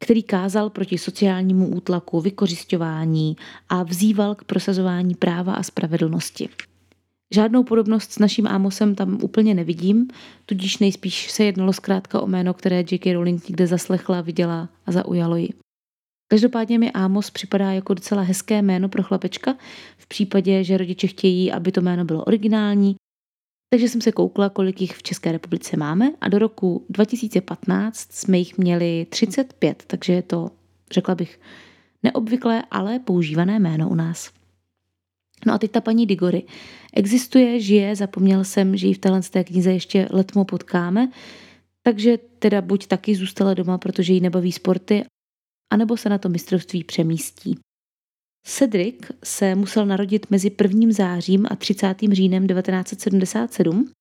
který 0.04 0.24
kázal 0.24 0.70
proti 0.70 0.98
sociálnímu 0.98 1.68
útlaku, 1.68 2.22
vykořišťování 2.22 3.36
a 3.70 3.84
vzýval 3.84 4.36
k 4.36 4.44
prosazování 4.44 5.16
práva 5.16 5.54
a 5.54 5.64
spravedlnosti. 5.64 6.50
Žádnou 7.34 7.64
podobnost 7.64 8.12
s 8.12 8.20
naším 8.20 8.48
Amosem 8.48 8.96
tam 8.96 9.18
úplně 9.24 9.54
nevidím, 9.54 10.08
tudíž 10.46 10.78
nejspíš 10.78 11.32
se 11.32 11.44
jednalo 11.44 11.74
zkrátka 11.74 12.22
o 12.22 12.28
jméno, 12.28 12.54
které 12.54 12.78
J.K. 12.80 13.14
Rowling 13.14 13.50
někde 13.50 13.68
zaslechla, 13.68 14.22
viděla 14.22 14.70
a 14.86 14.92
zaujalo 14.92 15.36
ji. 15.36 15.50
Každopádně 16.28 16.80
mi 16.80 16.92
Amos 16.92 17.30
připadá 17.30 17.72
jako 17.72 17.94
docela 17.94 18.22
hezké 18.22 18.62
jméno 18.62 18.90
pro 18.90 19.04
chlapečka, 19.04 19.56
v 19.98 20.08
případě, 20.08 20.64
že 20.64 20.78
rodiče 20.78 21.08
chtějí, 21.08 21.52
aby 21.52 21.72
to 21.72 21.82
jméno 21.82 22.06
bylo 22.06 22.24
originální. 22.24 22.96
Takže 23.70 23.90
jsem 23.90 24.02
se 24.02 24.12
koukla, 24.12 24.50
kolik 24.50 24.82
jich 24.82 24.96
v 24.96 25.04
České 25.04 25.32
republice 25.32 25.78
máme 25.78 26.12
a 26.22 26.30
do 26.30 26.40
roku 26.40 26.86
2015 26.90 28.14
jsme 28.14 28.38
jich 28.38 28.58
měli 28.58 29.08
35, 29.10 29.84
takže 29.88 30.14
je 30.14 30.22
to, 30.22 30.52
řekla 30.92 31.16
bych, 31.16 31.40
neobvyklé, 32.04 32.64
ale 32.72 33.00
používané 33.00 33.60
jméno 33.60 33.90
u 33.90 33.96
nás. 33.96 34.41
No 35.46 35.54
a 35.54 35.58
teď 35.58 35.72
ta 35.72 35.82
paní 35.82 36.06
Digory. 36.06 36.44
Existuje, 36.96 37.60
žije, 37.60 37.96
zapomněl 37.96 38.44
jsem, 38.44 38.78
že 38.78 38.88
ji 38.88 38.94
v 38.94 38.98
téhle 38.98 39.22
té 39.22 39.44
knize 39.44 39.72
ještě 39.72 40.08
letmo 40.12 40.46
potkáme, 40.46 41.12
takže 41.84 42.18
teda 42.40 42.62
buď 42.62 42.88
taky 42.88 43.16
zůstala 43.16 43.54
doma, 43.54 43.78
protože 43.78 44.14
jí 44.14 44.22
nebaví 44.22 44.52
sporty, 44.52 45.04
anebo 45.72 45.98
se 45.98 46.10
na 46.10 46.18
to 46.18 46.30
mistrovství 46.30 46.84
přemístí. 46.84 47.60
Cedric 48.48 48.96
se 49.24 49.56
musel 49.56 49.86
narodit 49.86 50.32
mezi 50.32 50.52
1. 50.62 50.92
zářím 50.92 51.48
a 51.50 51.56
30. 51.56 51.96
říjnem 52.12 52.48
1977, 52.48 53.92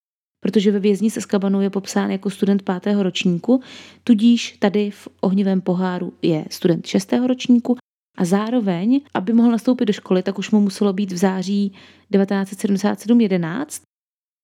protože 0.43 0.71
ve 0.71 0.79
vězni 0.79 1.11
se 1.11 1.21
Skabanu 1.21 1.61
je 1.61 1.69
popsán 1.69 2.11
jako 2.11 2.29
student 2.29 2.63
pátého 2.63 3.03
ročníku, 3.03 3.61
tudíž 4.03 4.57
tady 4.59 4.91
v 4.91 5.07
ohnivém 5.21 5.61
poháru 5.61 6.13
je 6.21 6.45
student 6.49 6.85
šestého 6.85 7.27
ročníku 7.27 7.77
a 8.21 8.25
zároveň, 8.25 9.01
aby 9.13 9.33
mohl 9.33 9.51
nastoupit 9.51 9.85
do 9.85 9.93
školy, 9.93 10.23
tak 10.23 10.39
už 10.39 10.51
mu 10.51 10.61
muselo 10.61 10.93
být 10.93 11.11
v 11.11 11.17
září 11.17 11.69
1977 11.69 13.21
11 13.21 13.81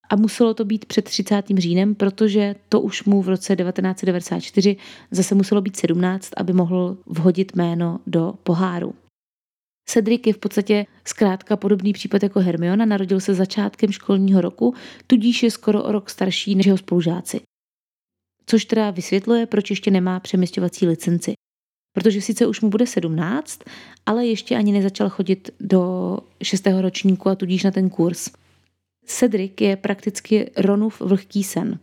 a 0.10 0.16
muselo 0.16 0.54
to 0.54 0.66
být 0.66 0.86
před 0.86 1.06
30. 1.06 1.46
říjnem, 1.58 1.96
protože 1.96 2.56
to 2.70 2.82
už 2.82 3.04
mu 3.04 3.22
v 3.22 3.30
roce 3.30 3.56
1994 3.56 4.78
zase 5.12 5.36
muselo 5.36 5.62
být 5.62 5.78
17, 5.78 6.32
aby 6.38 6.54
mohl 6.54 6.98
vhodit 7.06 7.56
jméno 7.56 8.00
do 8.08 8.34
poháru. 8.44 8.94
Cedric 9.90 10.22
je 10.26 10.34
v 10.34 10.38
podstatě 10.38 10.86
zkrátka 11.06 11.58
podobný 11.58 11.94
případ 11.94 12.24
jako 12.24 12.40
Hermiona, 12.40 12.86
narodil 12.86 13.20
se 13.20 13.34
začátkem 13.34 13.92
školního 13.92 14.42
roku, 14.42 14.74
tudíž 15.08 15.44
je 15.44 15.52
skoro 15.52 15.84
o 15.84 15.92
rok 15.92 16.10
starší 16.10 16.56
než 16.56 16.66
jeho 16.66 16.78
spolužáci. 16.78 17.42
Což 18.46 18.66
teda 18.66 18.92
vysvětluje, 18.92 19.46
proč 19.46 19.70
ještě 19.70 19.92
nemá 19.92 20.20
přemysťovací 20.20 20.88
licenci. 20.88 21.34
Protože 21.98 22.22
sice 22.22 22.48
už 22.48 22.62
mu 22.62 22.70
bude 22.70 22.88
17, 22.88 23.60
ale 24.06 24.26
ještě 24.26 24.56
ani 24.56 24.72
nezačal 24.72 25.10
chodit 25.10 25.50
do 25.60 26.18
šestého 26.44 26.82
ročníku 26.82 27.30
a 27.30 27.36
tudíž 27.36 27.64
na 27.64 27.72
ten 27.72 27.90
kurz. 27.90 28.30
Cedric 29.06 29.52
je 29.62 29.76
prakticky 29.76 30.52
Ronův 30.58 31.02
vlhký 31.02 31.44
sen. 31.44 31.80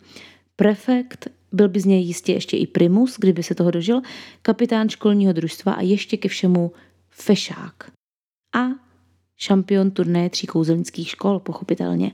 Prefekt, 0.57 1.31
byl 1.53 1.69
by 1.69 1.81
z 1.81 1.85
něj 1.85 2.05
jistě 2.05 2.33
ještě 2.33 2.57
i 2.57 2.67
primus, 2.67 3.17
kdyby 3.19 3.43
se 3.43 3.55
toho 3.55 3.71
dožil, 3.71 4.01
kapitán 4.43 4.89
školního 4.89 5.33
družstva 5.33 5.73
a 5.73 5.83
ještě 5.83 6.17
ke 6.17 6.29
všemu 6.29 6.73
fešák. 7.11 7.91
A 8.55 8.67
šampion 9.37 9.91
turné 9.91 10.31
tří 10.31 10.47
kouzelnických 10.47 11.09
škol, 11.09 11.41
pochopitelně. 11.41 12.13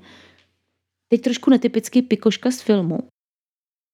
Teď 1.08 1.20
trošku 1.20 1.50
netypicky 1.50 2.02
pikoška 2.02 2.50
z 2.50 2.60
filmu. 2.60 2.98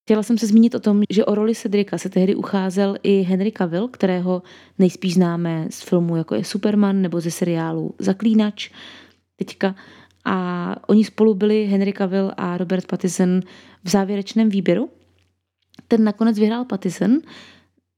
Chtěla 0.07 0.23
jsem 0.23 0.38
se 0.38 0.47
zmínit 0.47 0.75
o 0.75 0.81
tom, 0.81 1.03
že 1.11 1.25
o 1.25 1.35
roli 1.35 1.55
Cedrika 1.55 1.99
se 1.99 2.09
tehdy 2.09 2.35
ucházel 2.35 2.97
i 3.03 3.23
Henry 3.23 3.53
Cavill, 3.53 3.88
kterého 3.88 4.42
nejspíš 4.79 5.14
známe 5.14 5.66
z 5.71 5.83
filmu 5.83 6.16
jako 6.16 6.35
je 6.35 6.45
Superman 6.45 7.03
nebo 7.03 7.21
ze 7.21 7.31
seriálu 7.31 7.95
Zaklínač. 7.99 8.71
Teďka 9.37 9.75
a 10.25 10.77
oni 10.88 11.05
spolu 11.05 11.35
byli 11.35 11.66
Henry 11.66 11.92
Cavill 11.92 12.33
a 12.37 12.57
Robert 12.57 12.87
Pattinson 12.87 13.40
v 13.85 13.90
závěrečném 13.90 14.49
výběru. 14.49 14.90
Ten 15.88 16.05
nakonec 16.05 16.38
vyhrál 16.38 16.64
Pattinson, 16.64 17.19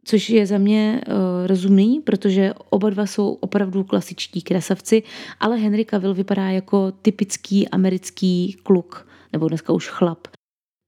což 0.05 0.31
je 0.31 0.47
za 0.47 0.59
mě 0.59 1.01
uh, 1.07 1.15
rozumný, 1.47 2.01
protože 2.01 2.55
oba 2.71 2.91
dva 2.91 3.07
jsou 3.07 3.33
opravdu 3.33 3.85
klasičtí 3.85 4.43
krasavci, 4.43 5.03
ale 5.41 5.57
Henry 5.57 5.85
Cavill 5.85 6.15
vypadá 6.15 6.51
jako 6.51 6.93
typický 6.93 7.69
americký 7.69 8.57
kluk, 8.63 9.09
nebo 9.33 9.49
dneska 9.49 9.73
už 9.73 9.89
chlap. 9.89 10.38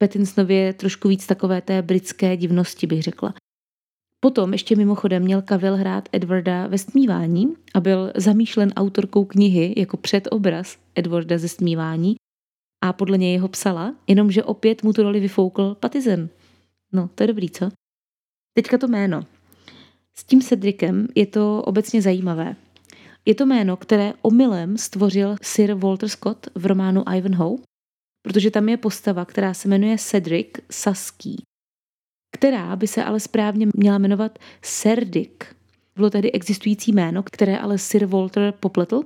Pattinsonově 0.03 0.73
trošku 0.73 1.09
víc 1.09 1.27
takové 1.27 1.61
té 1.61 1.83
britské 1.83 2.37
divnosti, 2.37 2.87
bych 2.87 3.03
řekla. 3.03 3.35
Potom 4.21 4.53
ještě 4.53 4.77
mimochodem 4.77 5.23
měl 5.23 5.43
Kavel 5.43 5.77
hrát 5.77 6.09
Edwarda 6.13 6.67
ve 6.67 6.79
stmívání 6.79 7.55
a 7.75 7.81
byl 7.81 8.13
zamýšlen 8.17 8.73
autorkou 8.77 9.25
knihy 9.25 9.75
jako 9.77 9.97
předobraz 9.97 10.79
Edwarda 10.95 11.39
ze 11.39 11.49
stmívání 11.49 12.17
a 12.85 12.93
podle 12.93 13.19
něj 13.19 13.39
ho 13.39 13.49
psala, 13.49 13.95
jenomže 14.07 14.45
opět 14.45 14.83
mu 14.83 14.93
tu 14.93 15.03
roli 15.03 15.21
vyfoukl 15.21 15.77
Patizen. 15.81 16.29
No, 16.93 17.11
to 17.15 17.23
je 17.23 17.27
dobrý, 17.27 17.51
co? 17.51 17.69
Teďka 18.55 18.79
to 18.79 18.89
jméno. 18.89 19.23
S 20.15 20.25
tím 20.25 20.41
Cedricem 20.41 21.09
je 21.15 21.27
to 21.27 21.63
obecně 21.63 22.03
zajímavé. 22.03 22.57
Je 23.25 23.35
to 23.35 23.47
jméno, 23.47 23.77
které 23.77 24.13
omylem 24.23 24.79
stvořil 24.79 25.37
Sir 25.43 25.75
Walter 25.75 26.09
Scott 26.09 26.47
v 26.55 26.67
románu 26.67 27.05
Ivanhoe, 27.17 27.59
protože 28.23 28.51
tam 28.51 28.69
je 28.69 28.77
postava, 28.77 29.25
která 29.25 29.55
se 29.55 29.69
jmenuje 29.69 29.99
Cedric 29.99 30.49
Saský 30.71 31.43
která 32.41 32.77
by 32.77 32.87
se 32.87 33.05
ale 33.05 33.21
správně 33.21 33.67
měla 33.75 33.99
jmenovat 33.99 34.39
Serdik. 34.63 35.45
Bylo 35.97 36.11
tady 36.11 36.33
existující 36.33 36.93
jméno, 36.93 37.23
které 37.23 37.59
ale 37.59 37.79
Sir 37.79 38.07
Walter 38.07 38.55
popletl 38.61 39.03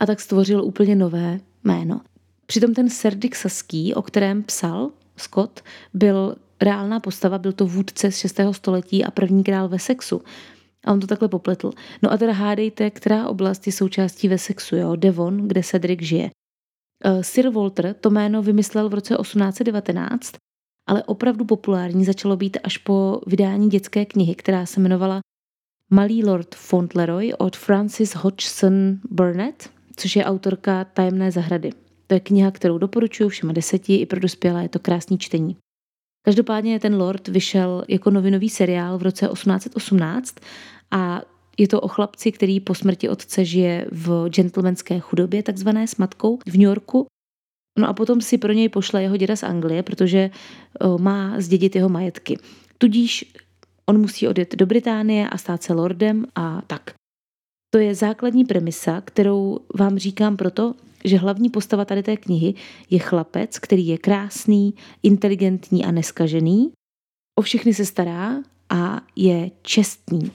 a 0.00 0.06
tak 0.06 0.20
stvořil 0.20 0.64
úplně 0.64 0.96
nové 0.96 1.40
jméno. 1.64 2.00
Přitom 2.46 2.74
ten 2.74 2.90
Serdik 2.90 3.36
Saský, 3.36 3.94
o 3.94 4.02
kterém 4.02 4.42
psal 4.42 4.90
Scott, 5.16 5.60
byl 5.94 6.36
reálná 6.60 7.00
postava, 7.00 7.38
byl 7.38 7.52
to 7.52 7.66
vůdce 7.66 8.12
z 8.12 8.16
6. 8.18 8.40
století 8.52 9.04
a 9.04 9.10
první 9.10 9.44
král 9.44 9.68
Wessexu. 9.68 10.22
A 10.84 10.92
on 10.92 11.00
to 11.00 11.06
takhle 11.06 11.28
popletl. 11.28 11.70
No 12.02 12.12
a 12.12 12.16
teda 12.16 12.32
hádejte, 12.32 12.90
která 12.90 13.28
oblast 13.28 13.66
je 13.66 13.72
součástí 13.72 14.28
Wessexu, 14.28 14.76
jo? 14.76 14.96
Devon, 14.96 15.48
kde 15.48 15.62
Cedric 15.62 16.02
žije. 16.02 16.30
Eh, 17.04 17.22
Sir 17.22 17.48
Walter 17.48 17.94
to 17.94 18.10
jméno 18.10 18.42
vymyslel 18.42 18.88
v 18.88 18.94
roce 18.94 19.16
1819 19.16 20.32
ale 20.86 21.02
opravdu 21.02 21.44
populární 21.44 22.04
začalo 22.04 22.36
být 22.36 22.56
až 22.64 22.78
po 22.78 23.20
vydání 23.26 23.68
dětské 23.68 24.04
knihy, 24.04 24.34
která 24.34 24.66
se 24.66 24.80
jmenovala 24.80 25.20
Malý 25.90 26.24
lord 26.24 26.54
Fauntleroy 26.54 27.32
od 27.38 27.56
Francis 27.56 28.14
Hodgson 28.14 28.98
Burnett, 29.10 29.70
což 29.96 30.16
je 30.16 30.24
autorka 30.24 30.84
Tajemné 30.84 31.32
zahrady. 31.32 31.70
To 32.06 32.14
je 32.14 32.20
kniha, 32.20 32.50
kterou 32.50 32.78
doporučuji 32.78 33.28
všem 33.28 33.54
deseti, 33.54 33.96
i 33.96 34.06
pro 34.06 34.20
dospělé 34.20 34.62
je 34.62 34.68
to 34.68 34.78
krásný 34.78 35.18
čtení. 35.18 35.56
Každopádně 36.24 36.80
ten 36.80 36.96
lord 36.96 37.28
vyšel 37.28 37.84
jako 37.88 38.10
novinový 38.10 38.48
seriál 38.48 38.98
v 38.98 39.02
roce 39.02 39.28
1818 39.28 40.34
a 40.90 41.22
je 41.58 41.68
to 41.68 41.80
o 41.80 41.88
chlapci, 41.88 42.32
který 42.32 42.60
po 42.60 42.74
smrti 42.74 43.08
otce 43.08 43.44
žije 43.44 43.86
v 43.92 44.28
gentlemanské 44.28 45.00
chudobě, 45.00 45.42
takzvané 45.42 45.86
s 45.86 45.96
matkou 45.96 46.38
v 46.46 46.52
New 46.52 46.68
Yorku 46.68 47.06
No 47.78 47.88
a 47.88 47.92
potom 47.92 48.20
si 48.20 48.38
pro 48.38 48.52
něj 48.52 48.68
pošle 48.68 49.02
jeho 49.02 49.16
děda 49.16 49.36
z 49.36 49.42
Anglie, 49.42 49.82
protože 49.82 50.30
má 50.98 51.40
zdědit 51.40 51.76
jeho 51.76 51.88
majetky. 51.88 52.38
Tudíž 52.78 53.32
on 53.86 54.00
musí 54.00 54.28
odjet 54.28 54.54
do 54.54 54.66
Británie 54.66 55.28
a 55.28 55.38
stát 55.38 55.62
se 55.62 55.72
lordem 55.72 56.26
a 56.34 56.62
tak. 56.66 56.94
To 57.74 57.78
je 57.78 57.94
základní 57.94 58.44
premisa, 58.44 59.00
kterou 59.00 59.58
vám 59.78 59.98
říkám 59.98 60.36
proto, 60.36 60.74
že 61.04 61.16
hlavní 61.16 61.50
postava 61.50 61.84
tady 61.84 62.02
té 62.02 62.16
knihy 62.16 62.54
je 62.90 62.98
chlapec, 62.98 63.58
který 63.58 63.86
je 63.86 63.98
krásný, 63.98 64.74
inteligentní 65.02 65.84
a 65.84 65.90
neskažený, 65.90 66.72
o 67.38 67.42
všechny 67.42 67.74
se 67.74 67.86
stará 67.86 68.42
a 68.70 69.00
je 69.16 69.50
čestný. 69.62 70.30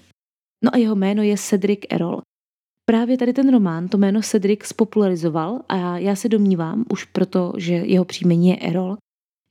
No 0.63 0.75
a 0.75 0.77
jeho 0.77 0.95
jméno 0.95 1.23
je 1.23 1.37
Cedric 1.37 1.79
Errol. 1.89 2.21
Právě 2.85 3.17
tady 3.17 3.33
ten 3.33 3.51
román 3.51 3.87
to 3.87 3.97
jméno 3.97 4.21
Cedric 4.21 4.63
spopularizoval 4.63 5.59
a 5.69 5.97
já 5.97 6.15
se 6.15 6.29
domnívám, 6.29 6.85
už 6.89 7.05
proto, 7.05 7.53
že 7.57 7.73
jeho 7.73 8.05
příjmení 8.05 8.49
je 8.49 8.57
Errol, 8.57 8.97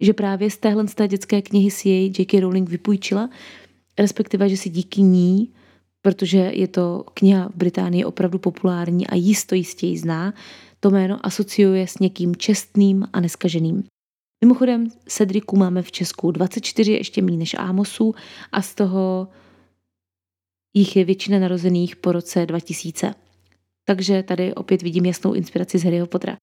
že 0.00 0.12
právě 0.12 0.50
z 0.50 0.56
téhle 0.56 0.88
z 0.88 0.94
té 0.94 1.08
dětské 1.08 1.42
knihy 1.42 1.70
si 1.70 1.88
jej 1.88 2.12
J.K. 2.18 2.40
Rowling 2.40 2.70
vypůjčila, 2.70 3.30
respektive, 3.98 4.48
že 4.48 4.56
si 4.56 4.70
díky 4.70 5.02
ní, 5.02 5.52
protože 6.02 6.38
je 6.38 6.68
to 6.68 7.04
kniha 7.14 7.48
v 7.48 7.56
Británii 7.56 8.04
opravdu 8.04 8.38
populární 8.38 9.06
a 9.06 9.14
jisto 9.14 9.54
jistě 9.54 9.86
ji 9.86 9.98
zná, 9.98 10.34
to 10.80 10.90
jméno 10.90 11.26
asociuje 11.26 11.86
s 11.86 11.98
někým 11.98 12.36
čestným 12.36 13.08
a 13.12 13.20
neskaženým. 13.20 13.84
Mimochodem, 14.44 14.88
Cedricu 15.06 15.56
máme 15.56 15.82
v 15.82 15.92
Česku 15.92 16.30
24, 16.30 16.92
ještě 16.92 17.22
méně 17.22 17.38
než 17.38 17.54
Amosů 17.54 18.14
a 18.52 18.62
z 18.62 18.74
toho 18.74 19.28
jich 20.74 20.96
je 20.96 21.04
většina 21.04 21.38
narozených 21.38 21.96
po 21.96 22.12
roce 22.12 22.46
2000. 22.46 23.14
Takže 23.84 24.22
tady 24.22 24.54
opět 24.54 24.82
vidím 24.82 25.04
jasnou 25.04 25.32
inspiraci 25.32 25.78
z 25.78 25.84
Harryho 25.84 26.06
Pottera. 26.06 26.36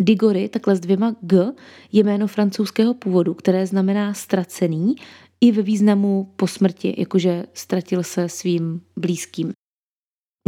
Digory, 0.00 0.48
takhle 0.48 0.76
s 0.76 0.80
dvěma 0.80 1.16
G, 1.20 1.52
je 1.92 2.04
jméno 2.04 2.26
francouzského 2.26 2.94
původu, 2.94 3.34
které 3.34 3.66
znamená 3.66 4.14
ztracený 4.14 4.94
i 5.40 5.52
ve 5.52 5.62
významu 5.62 6.32
po 6.36 6.46
smrti, 6.46 6.94
jakože 6.98 7.46
ztratil 7.54 8.02
se 8.02 8.28
svým 8.28 8.80
blízkým. 8.96 9.52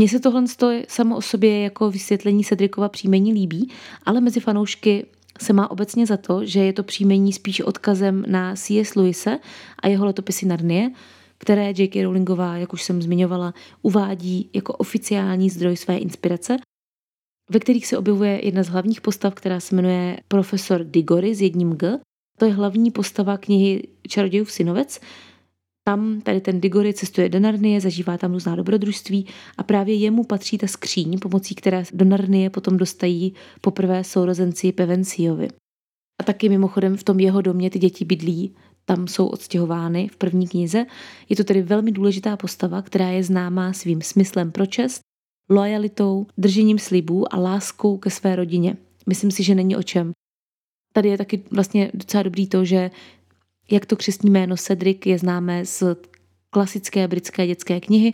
Mně 0.01 0.09
se 0.09 0.21
tohle 0.21 0.45
samo 0.89 1.17
o 1.17 1.23
sobě 1.23 1.63
jako 1.63 1.91
vysvětlení 1.91 2.45
Cedricova 2.45 2.89
příjmení 2.89 3.33
líbí, 3.33 3.73
ale 4.03 4.21
mezi 4.21 4.41
fanoušky 4.41 5.07
se 5.41 5.53
má 5.53 5.71
obecně 5.71 6.07
za 6.07 6.17
to, 6.17 6.45
že 6.45 6.61
je 6.61 6.73
to 6.73 6.83
příjmení 6.83 7.33
spíš 7.33 7.61
odkazem 7.61 8.25
na 8.29 8.57
C.S. 8.57 8.95
Lewise 8.95 9.39
a 9.83 9.89
jeho 9.89 10.07
letopisy 10.07 10.47
Narnie, 10.47 10.91
které 11.39 11.73
J.K. 11.77 12.03
Rowlingová, 12.03 12.57
jak 12.57 12.73
už 12.73 12.83
jsem 12.83 13.03
zmiňovala, 13.03 13.55
uvádí 13.83 14.51
jako 14.55 14.73
oficiální 14.73 15.51
zdroj 15.51 15.77
své 15.77 15.97
inspirace, 15.97 16.57
ve 17.51 17.61
kterých 17.61 17.87
se 17.87 17.99
objevuje 17.99 18.47
jedna 18.47 18.63
z 18.63 18.69
hlavních 18.69 19.01
postav, 19.01 19.35
která 19.35 19.61
se 19.61 19.77
jmenuje 19.77 20.17
profesor 20.29 20.85
Digory 20.85 21.35
s 21.35 21.41
jedním 21.41 21.73
G. 21.73 21.99
To 22.39 22.45
je 22.45 22.53
hlavní 22.53 22.91
postava 22.91 23.39
knihy 23.39 23.83
Čarodějův 24.09 24.53
synovec. 24.53 25.01
Tam 25.89 26.21
tady 26.21 26.41
ten 26.41 26.61
Digory 26.61 26.95
cestuje 26.95 27.29
do 27.29 27.41
Narnie, 27.41 27.81
zažívá 27.81 28.19
tam 28.19 28.33
různá 28.33 28.57
dobrodružství 28.57 29.27
a 29.59 29.63
právě 29.63 29.95
jemu 29.95 30.25
patří 30.25 30.59
ta 30.59 30.67
skříň, 30.67 31.19
pomocí 31.19 31.55
které 31.55 31.85
do 31.93 32.05
Narnie 32.05 32.51
potom 32.51 32.77
dostají 32.77 33.35
poprvé 33.61 34.05
sourozenci 34.05 34.73
Pevenciovi. 34.73 35.49
A 36.21 36.25
taky 36.25 36.49
mimochodem 36.49 36.97
v 36.97 37.05
tom 37.05 37.21
jeho 37.21 37.43
domě 37.43 37.71
ty 37.71 37.79
děti 37.79 38.05
bydlí, 38.05 38.55
tam 38.89 39.09
jsou 39.09 39.27
odstěhovány 39.27 40.09
v 40.09 40.17
první 40.17 40.49
knize. 40.49 40.87
Je 41.29 41.37
to 41.37 41.45
tedy 41.45 41.63
velmi 41.63 41.93
důležitá 41.93 42.37
postava, 42.37 42.83
která 42.83 43.09
je 43.09 43.25
známá 43.25 43.73
svým 43.73 44.03
smyslem 44.03 44.53
pro 44.53 44.67
čest, 44.67 45.01
lojalitou, 45.51 46.27
držením 46.39 46.79
slibů 46.79 47.35
a 47.35 47.39
láskou 47.39 47.99
ke 47.99 48.11
své 48.11 48.37
rodině. 48.37 48.77
Myslím 49.07 49.31
si, 49.31 49.43
že 49.43 49.55
není 49.55 49.77
o 49.77 49.83
čem. 49.83 50.13
Tady 50.93 51.09
je 51.09 51.19
taky 51.19 51.43
vlastně 51.51 51.91
docela 51.95 52.23
dobrý 52.23 52.49
to, 52.49 52.65
že 52.65 52.91
jak 53.71 53.87
to 53.87 53.97
křesní 53.97 54.31
jméno 54.31 54.57
Cedric 54.57 54.99
je 55.07 55.19
známé 55.19 55.67
z 55.67 55.83
klasické 56.51 57.09
britské 57.09 57.47
dětské 57.47 57.81
knihy, 57.81 58.13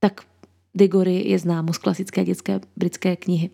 tak 0.00 0.20
Digory 0.74 1.28
je 1.28 1.38
známo 1.38 1.72
z 1.72 1.78
klasické 1.78 2.24
dětské 2.24 2.60
britské 2.76 3.16
knihy. 3.16 3.50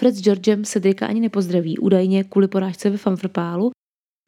Fred 0.00 0.14
s 0.14 0.22
Georgem 0.22 0.64
Cedrica 0.64 1.06
ani 1.06 1.20
nepozdraví, 1.20 1.78
údajně 1.78 2.24
kvůli 2.24 2.48
porážce 2.48 2.90
ve 2.90 2.96
Fanfrpálu, 2.96 3.70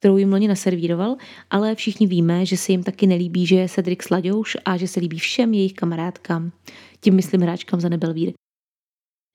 kterou 0.00 0.16
jim 0.16 0.32
loni 0.32 0.48
naservíroval, 0.48 1.16
ale 1.50 1.74
všichni 1.74 2.06
víme, 2.06 2.46
že 2.46 2.56
se 2.56 2.72
jim 2.72 2.82
taky 2.82 3.06
nelíbí, 3.06 3.46
že 3.46 3.56
je 3.56 3.68
Cedric 3.68 4.02
sladouš 4.02 4.56
a 4.64 4.76
že 4.76 4.88
se 4.88 5.00
líbí 5.00 5.18
všem 5.18 5.54
jejich 5.54 5.72
kamarádkám. 5.72 6.52
Tím 7.00 7.14
myslím 7.14 7.40
hráčkám 7.40 7.80
za 7.80 7.88
Nebelvír. 7.88 8.32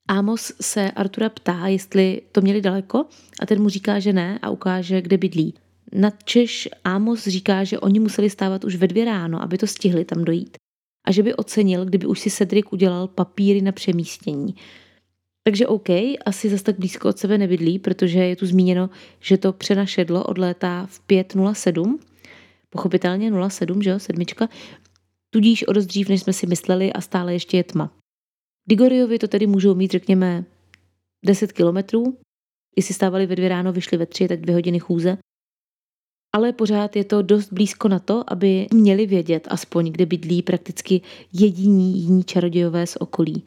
Amos 0.07 0.53
se 0.61 0.91
Artura 0.91 1.29
ptá, 1.29 1.67
jestli 1.67 2.21
to 2.31 2.41
měli 2.41 2.61
daleko 2.61 3.05
a 3.39 3.45
ten 3.45 3.61
mu 3.61 3.69
říká, 3.69 3.99
že 3.99 4.13
ne 4.13 4.39
a 4.41 4.49
ukáže, 4.49 5.01
kde 5.01 5.17
bydlí. 5.17 5.53
Nadčeš 5.93 6.69
Amos 6.83 7.27
říká, 7.27 7.63
že 7.63 7.79
oni 7.79 7.99
museli 7.99 8.29
stávat 8.29 8.63
už 8.63 8.75
ve 8.75 8.87
dvě 8.87 9.05
ráno, 9.05 9.41
aby 9.41 9.57
to 9.57 9.67
stihli 9.67 10.05
tam 10.05 10.23
dojít. 10.23 10.57
A 11.07 11.11
že 11.11 11.23
by 11.23 11.35
ocenil, 11.35 11.85
kdyby 11.85 12.05
už 12.05 12.19
si 12.19 12.29
Cedric 12.29 12.65
udělal 12.71 13.07
papíry 13.07 13.61
na 13.61 13.71
přemístění. 13.71 14.55
Takže 15.47 15.67
OK, 15.67 15.89
asi 16.25 16.49
zase 16.49 16.63
tak 16.63 16.79
blízko 16.79 17.09
od 17.09 17.17
sebe 17.17 17.37
nebydlí, 17.37 17.79
protože 17.79 18.19
je 18.19 18.35
tu 18.35 18.45
zmíněno, 18.45 18.89
že 19.19 19.37
to 19.37 19.53
přenašedlo 19.53 20.23
odlétá 20.23 20.85
v 20.85 21.01
5.07, 21.07 21.97
pochopitelně 22.69 23.31
07, 23.49 23.81
že 23.81 23.89
jo, 23.89 23.99
sedmička, 23.99 24.49
tudíž 25.29 25.67
o 25.67 25.73
dost 25.73 25.85
dřív, 25.85 26.09
než 26.09 26.21
jsme 26.21 26.33
si 26.33 26.47
mysleli 26.47 26.93
a 26.93 27.01
stále 27.01 27.33
ještě 27.33 27.57
je 27.57 27.63
tma. 27.63 27.91
Digoriovi 28.69 29.19
to 29.19 29.27
tedy 29.27 29.47
můžou 29.47 29.75
mít, 29.75 29.91
řekněme, 29.91 30.45
10 31.25 31.51
kilometrů, 31.51 32.17
jestli 32.77 32.93
stávali 32.93 33.25
ve 33.25 33.35
dvě 33.35 33.49
ráno, 33.49 33.73
vyšli 33.73 33.97
ve 33.97 34.05
tři, 34.05 34.27
tak 34.27 34.41
dvě 34.41 34.55
hodiny 34.55 34.79
chůze. 34.79 35.17
Ale 36.35 36.53
pořád 36.53 36.95
je 36.95 37.03
to 37.03 37.21
dost 37.21 37.53
blízko 37.53 37.87
na 37.87 37.99
to, 37.99 38.23
aby 38.27 38.67
měli 38.73 39.05
vědět 39.05 39.47
aspoň, 39.51 39.91
kde 39.91 40.05
bydlí 40.05 40.41
prakticky 40.41 41.01
jediní 41.33 41.99
jiní 41.99 42.23
čarodějové 42.23 42.87
z 42.87 42.97
okolí. 42.99 43.43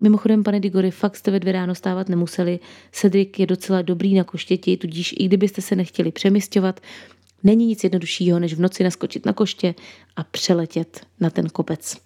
Mimochodem, 0.00 0.42
pane 0.42 0.60
Digory, 0.60 0.90
fakt 0.90 1.16
jste 1.16 1.30
ve 1.30 1.40
dvě 1.40 1.52
ráno 1.52 1.74
stávat 1.74 2.08
nemuseli. 2.08 2.58
Cedric 2.92 3.38
je 3.38 3.46
docela 3.46 3.82
dobrý 3.82 4.14
na 4.14 4.24
koštěti, 4.24 4.76
tudíž 4.76 5.14
i 5.18 5.24
kdybyste 5.24 5.62
se 5.62 5.76
nechtěli 5.76 6.12
přemysťovat, 6.12 6.80
není 7.42 7.66
nic 7.66 7.84
jednoduššího, 7.84 8.38
než 8.38 8.54
v 8.54 8.60
noci 8.60 8.84
naskočit 8.84 9.26
na 9.26 9.32
koště 9.32 9.74
a 10.16 10.24
přeletět 10.24 11.06
na 11.20 11.30
ten 11.30 11.48
kopec. 11.48 11.96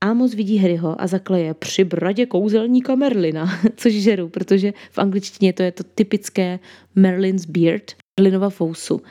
Amos 0.00 0.34
vidí 0.34 0.58
Harryho 0.58 1.00
a 1.00 1.06
zakleje 1.06 1.54
při 1.54 1.84
bradě 1.84 2.26
kouzelníka 2.26 2.94
Merlina, 2.94 3.60
což 3.76 3.92
žeru, 3.92 4.28
protože 4.28 4.72
v 4.90 4.98
angličtině 4.98 5.52
to 5.52 5.62
je 5.62 5.72
to 5.72 5.84
typické 5.94 6.58
Merlin's 6.94 7.44
beard, 7.44 7.92
Merlinova 8.20 8.50
fousu. 8.50 9.02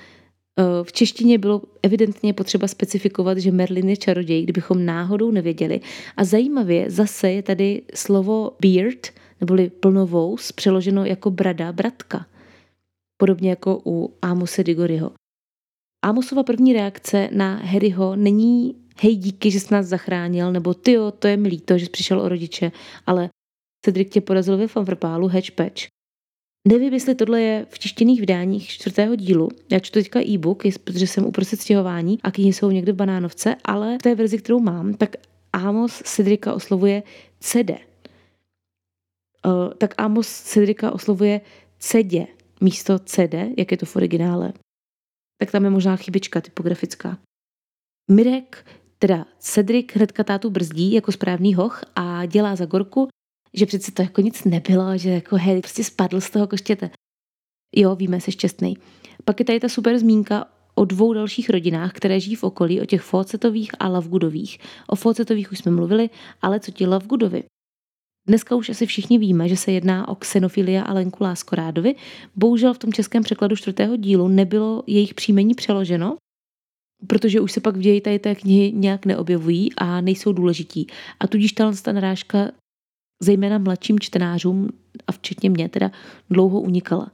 Eh, 0.59 0.83
v 0.83 0.93
češtině 0.93 1.37
bylo 1.37 1.61
evidentně 1.83 2.33
potřeba 2.33 2.67
specifikovat, 2.67 3.37
že 3.37 3.51
Merlin 3.51 3.89
je 3.89 3.97
čaroděj, 3.97 4.43
kdybychom 4.43 4.85
náhodou 4.85 5.31
nevěděli. 5.31 5.81
A 6.17 6.23
zajímavě 6.23 6.91
zase 6.91 7.31
je 7.31 7.43
tady 7.43 7.81
slovo 7.95 8.51
beard, 8.61 9.07
neboli 9.41 9.69
plnovous, 9.69 10.51
přeloženo 10.51 11.05
jako 11.05 11.31
brada, 11.31 11.71
bratka. 11.71 12.25
Podobně 13.17 13.49
jako 13.49 13.81
u 13.85 14.13
Amose 14.21 14.63
Digoryho. 14.63 15.11
Amosova 16.05 16.43
první 16.43 16.73
reakce 16.73 17.29
na 17.31 17.55
Harryho 17.55 18.15
není 18.15 18.75
hej 18.97 19.15
díky, 19.15 19.51
že 19.51 19.59
jsi 19.59 19.73
nás 19.73 19.85
zachránil, 19.85 20.51
nebo 20.51 20.73
ty 20.73 20.91
jo, 20.91 21.11
to 21.11 21.27
je 21.27 21.37
mi 21.37 21.47
líto, 21.47 21.77
že 21.77 21.85
jsi 21.85 21.91
přišel 21.91 22.21
o 22.21 22.29
rodiče, 22.29 22.71
ale 23.05 23.29
Cedric 23.85 24.13
tě 24.13 24.21
porazil 24.21 24.57
ve 24.57 24.67
fanfrpálu 24.67 25.29
Patch. 25.55 25.83
Nevím, 26.67 26.93
jestli 26.93 27.15
tohle 27.15 27.41
je 27.41 27.65
v 27.69 27.77
tištěných 27.77 28.19
vydáních 28.19 28.69
čtvrtého 28.69 29.15
dílu. 29.15 29.49
Já 29.71 29.79
čtu 29.79 29.99
teďka 29.99 30.21
e-book, 30.21 30.63
protože 30.83 31.07
jsem 31.07 31.25
uprostřed 31.25 31.61
stěhování 31.61 32.19
a 32.23 32.31
knihy 32.31 32.53
jsou 32.53 32.71
někde 32.71 32.91
v 32.91 32.95
Banánovce, 32.95 33.55
ale 33.63 33.97
v 33.97 34.01
té 34.01 34.15
verzi, 34.15 34.37
kterou 34.37 34.59
mám, 34.59 34.93
tak 34.93 35.15
Amos 35.53 36.01
Cedrika 36.01 36.53
oslovuje 36.53 37.03
Cede. 37.39 37.77
Uh, 39.45 39.73
tak 39.73 39.93
Amos 39.97 40.27
Cedrika 40.27 40.91
oslovuje 40.91 41.41
Cedě 41.79 42.27
místo 42.61 42.99
Cede, 42.99 43.49
jak 43.57 43.71
je 43.71 43.77
to 43.77 43.85
v 43.85 43.95
originále. 43.95 44.53
Tak 45.37 45.51
tam 45.51 45.63
je 45.63 45.69
možná 45.69 45.95
chybička 45.95 46.41
typografická. 46.41 47.17
Mirek, 48.11 48.65
teda 48.99 49.25
Cedric 49.39 49.91
hnedka 49.93 50.23
tátu 50.23 50.49
brzdí 50.49 50.93
jako 50.93 51.11
správný 51.11 51.53
hoch 51.53 51.81
a 51.95 52.25
dělá 52.25 52.55
za 52.55 52.65
gorku 52.65 53.07
že 53.53 53.65
přece 53.65 53.91
to 53.91 54.01
jako 54.01 54.21
nic 54.21 54.43
nebylo, 54.43 54.97
že 54.97 55.09
jako 55.09 55.35
hej, 55.35 55.61
prostě 55.61 55.83
spadl 55.83 56.21
z 56.21 56.29
toho 56.29 56.47
koštěte. 56.47 56.89
Jo, 57.75 57.95
víme, 57.95 58.21
jsi 58.21 58.31
šťastný. 58.31 58.77
Pak 59.25 59.39
je 59.39 59.45
tady 59.45 59.59
ta 59.59 59.69
super 59.69 59.99
zmínka 59.99 60.45
o 60.75 60.85
dvou 60.85 61.13
dalších 61.13 61.49
rodinách, 61.49 61.93
které 61.93 62.19
žijí 62.19 62.35
v 62.35 62.43
okolí, 62.43 62.81
o 62.81 62.85
těch 62.85 63.01
Fawcettových 63.01 63.71
a 63.79 63.87
Lovegoodových. 63.87 64.59
O 64.87 64.95
Fawcettových 64.95 65.51
už 65.51 65.59
jsme 65.59 65.71
mluvili, 65.71 66.09
ale 66.41 66.59
co 66.59 66.71
ti 66.71 66.85
Lovegoodovi? 66.85 67.43
Dneska 68.27 68.55
už 68.55 68.69
asi 68.69 68.85
všichni 68.85 69.17
víme, 69.17 69.49
že 69.49 69.57
se 69.57 69.71
jedná 69.71 70.07
o 70.07 70.15
Xenofilia 70.15 70.83
a 70.83 70.93
Lenku 70.93 71.23
Láskorádovi. 71.23 71.95
Bohužel 72.35 72.73
v 72.73 72.77
tom 72.77 72.93
českém 72.93 73.23
překladu 73.23 73.55
čtvrtého 73.55 73.95
dílu 73.95 74.27
nebylo 74.27 74.83
jejich 74.87 75.13
příjmení 75.13 75.53
přeloženo, 75.53 76.17
protože 77.07 77.41
už 77.41 77.51
se 77.51 77.61
pak 77.61 77.75
v 77.75 77.79
ději 77.79 78.01
tady 78.01 78.19
té 78.19 78.35
knihy 78.35 78.71
nějak 78.71 79.05
neobjevují 79.05 79.73
a 79.77 80.01
nejsou 80.01 80.33
důležití. 80.33 80.87
A 81.19 81.27
tudíž 81.27 81.51
ta 81.51 81.91
narážka 81.91 82.51
zejména 83.23 83.57
mladším 83.57 83.99
čtenářům 83.99 84.69
a 85.07 85.11
včetně 85.11 85.49
mě 85.49 85.69
teda 85.69 85.91
dlouho 86.29 86.61
unikala. 86.61 87.11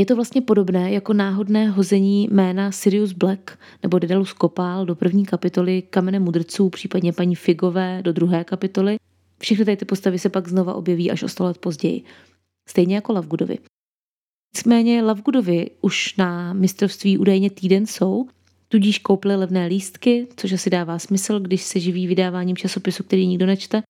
Je 0.00 0.06
to 0.06 0.16
vlastně 0.16 0.40
podobné 0.40 0.92
jako 0.92 1.12
náhodné 1.12 1.68
hození 1.68 2.28
jména 2.30 2.72
Sirius 2.72 3.12
Black 3.12 3.58
nebo 3.82 3.98
Dedalus 3.98 4.32
Kopál 4.32 4.86
do 4.86 4.94
první 4.94 5.26
kapitoly 5.26 5.82
Kamene 5.82 6.20
mudrců, 6.20 6.68
případně 6.70 7.12
paní 7.12 7.34
Figové 7.34 8.02
do 8.02 8.12
druhé 8.12 8.44
kapitoly. 8.44 8.96
Všechny 9.38 9.64
tady 9.64 9.76
ty 9.76 9.84
postavy 9.84 10.18
se 10.18 10.28
pak 10.28 10.48
znova 10.48 10.74
objeví 10.74 11.10
až 11.10 11.22
o 11.22 11.28
100 11.28 11.44
let 11.44 11.58
později. 11.58 12.02
Stejně 12.68 12.94
jako 12.94 13.12
Lavgudovi. 13.12 13.58
Nicméně 14.56 15.02
Lavgudovi 15.02 15.70
už 15.80 16.16
na 16.16 16.52
mistrovství 16.52 17.18
údajně 17.18 17.50
týden 17.50 17.86
jsou, 17.86 18.28
tudíž 18.68 18.98
koupili 18.98 19.36
levné 19.36 19.66
lístky, 19.66 20.28
což 20.36 20.52
asi 20.52 20.70
dává 20.70 20.98
smysl, 20.98 21.40
když 21.40 21.62
se 21.62 21.80
živí 21.80 22.06
vydáváním 22.06 22.56
časopisu, 22.56 23.02
který 23.02 23.26
nikdo 23.26 23.46
nečte, 23.46 23.82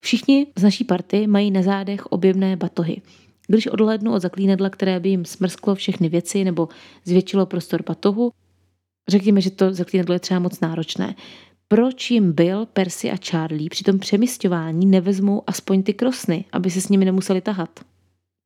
Všichni 0.00 0.46
z 0.56 0.62
naší 0.62 0.84
party 0.84 1.26
mají 1.26 1.50
na 1.50 1.62
zádech 1.62 2.06
objemné 2.06 2.56
batohy. 2.56 3.02
Když 3.46 3.66
odhlednu 3.66 4.12
od 4.12 4.22
zaklínadla, 4.22 4.70
které 4.70 5.00
by 5.00 5.08
jim 5.08 5.24
smrsklo 5.24 5.74
všechny 5.74 6.08
věci 6.08 6.44
nebo 6.44 6.68
zvětšilo 7.04 7.46
prostor 7.46 7.82
batohu, 7.82 8.32
řekněme, 9.08 9.40
že 9.40 9.50
to 9.50 9.72
zaklínadlo 9.74 10.12
je 10.12 10.20
třeba 10.20 10.40
moc 10.40 10.60
náročné. 10.60 11.14
Proč 11.68 12.10
jim 12.10 12.32
Bill, 12.32 12.66
Percy 12.66 13.10
a 13.10 13.16
Charlie 13.16 13.70
při 13.70 13.84
tom 13.84 13.98
přemysťování 13.98 14.86
nevezmou 14.86 15.42
aspoň 15.46 15.82
ty 15.82 15.94
krosny, 15.94 16.44
aby 16.52 16.70
se 16.70 16.80
s 16.80 16.88
nimi 16.88 17.04
nemuseli 17.04 17.40
tahat? 17.40 17.80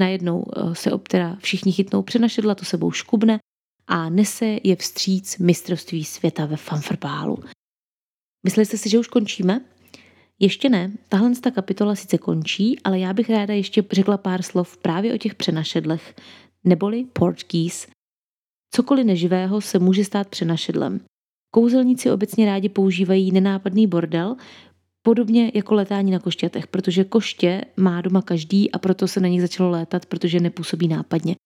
Najednou 0.00 0.44
eh, 0.56 0.74
se 0.74 0.92
obtera 0.92 1.36
všichni 1.40 1.72
chytnou 1.72 2.02
přenašedla, 2.02 2.54
to 2.54 2.64
sebou 2.64 2.90
škubne 2.90 3.38
a 3.86 4.08
nese 4.08 4.58
je 4.64 4.76
vstříc 4.76 5.38
mistrovství 5.38 6.04
světa 6.04 6.46
ve 6.46 6.56
fanfrbálu. 6.56 7.38
Mysleli 8.44 8.66
jste 8.66 8.78
si, 8.78 8.90
že 8.90 8.98
už 8.98 9.08
končíme? 9.08 9.60
Ještě 10.40 10.68
ne, 10.68 10.92
tahle 11.08 11.30
ta 11.34 11.50
kapitola 11.50 11.94
sice 11.94 12.18
končí, 12.18 12.80
ale 12.84 12.98
já 12.98 13.12
bych 13.12 13.30
ráda 13.30 13.54
ještě 13.54 13.84
řekla 13.92 14.16
pár 14.16 14.42
slov 14.42 14.76
právě 14.76 15.14
o 15.14 15.18
těch 15.18 15.34
přenašedlech, 15.34 16.14
neboli 16.64 17.04
portkeys. 17.12 17.86
Cokoliv 18.74 19.06
neživého 19.06 19.60
se 19.60 19.78
může 19.78 20.04
stát 20.04 20.28
přenašedlem. 20.28 21.00
Kouzelníci 21.50 22.10
obecně 22.10 22.46
rádi 22.46 22.68
používají 22.68 23.32
nenápadný 23.32 23.86
bordel, 23.86 24.36
Podobně 25.06 25.52
jako 25.54 25.74
letání 25.74 26.10
na 26.10 26.18
koštětech, 26.18 26.66
protože 26.66 27.04
koště 27.04 27.64
má 27.76 28.00
doma 28.00 28.22
každý 28.22 28.70
a 28.70 28.78
proto 28.78 29.08
se 29.08 29.20
na 29.20 29.28
nich 29.28 29.40
začalo 29.40 29.70
létat, 29.70 30.06
protože 30.06 30.40
nepůsobí 30.40 30.88
nápadně. 30.88 31.36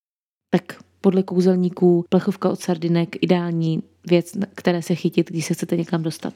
Tak 0.51 0.83
podle 1.01 1.22
kouzelníků 1.22 2.05
plechovka 2.09 2.51
od 2.51 2.61
sardinek 2.61 3.22
ideální 3.22 3.83
věc, 4.07 4.37
které 4.55 4.83
se 4.83 4.94
chytit, 4.94 5.31
když 5.31 5.44
se 5.46 5.55
chcete 5.55 5.77
někam 5.77 6.03
dostat. 6.03 6.35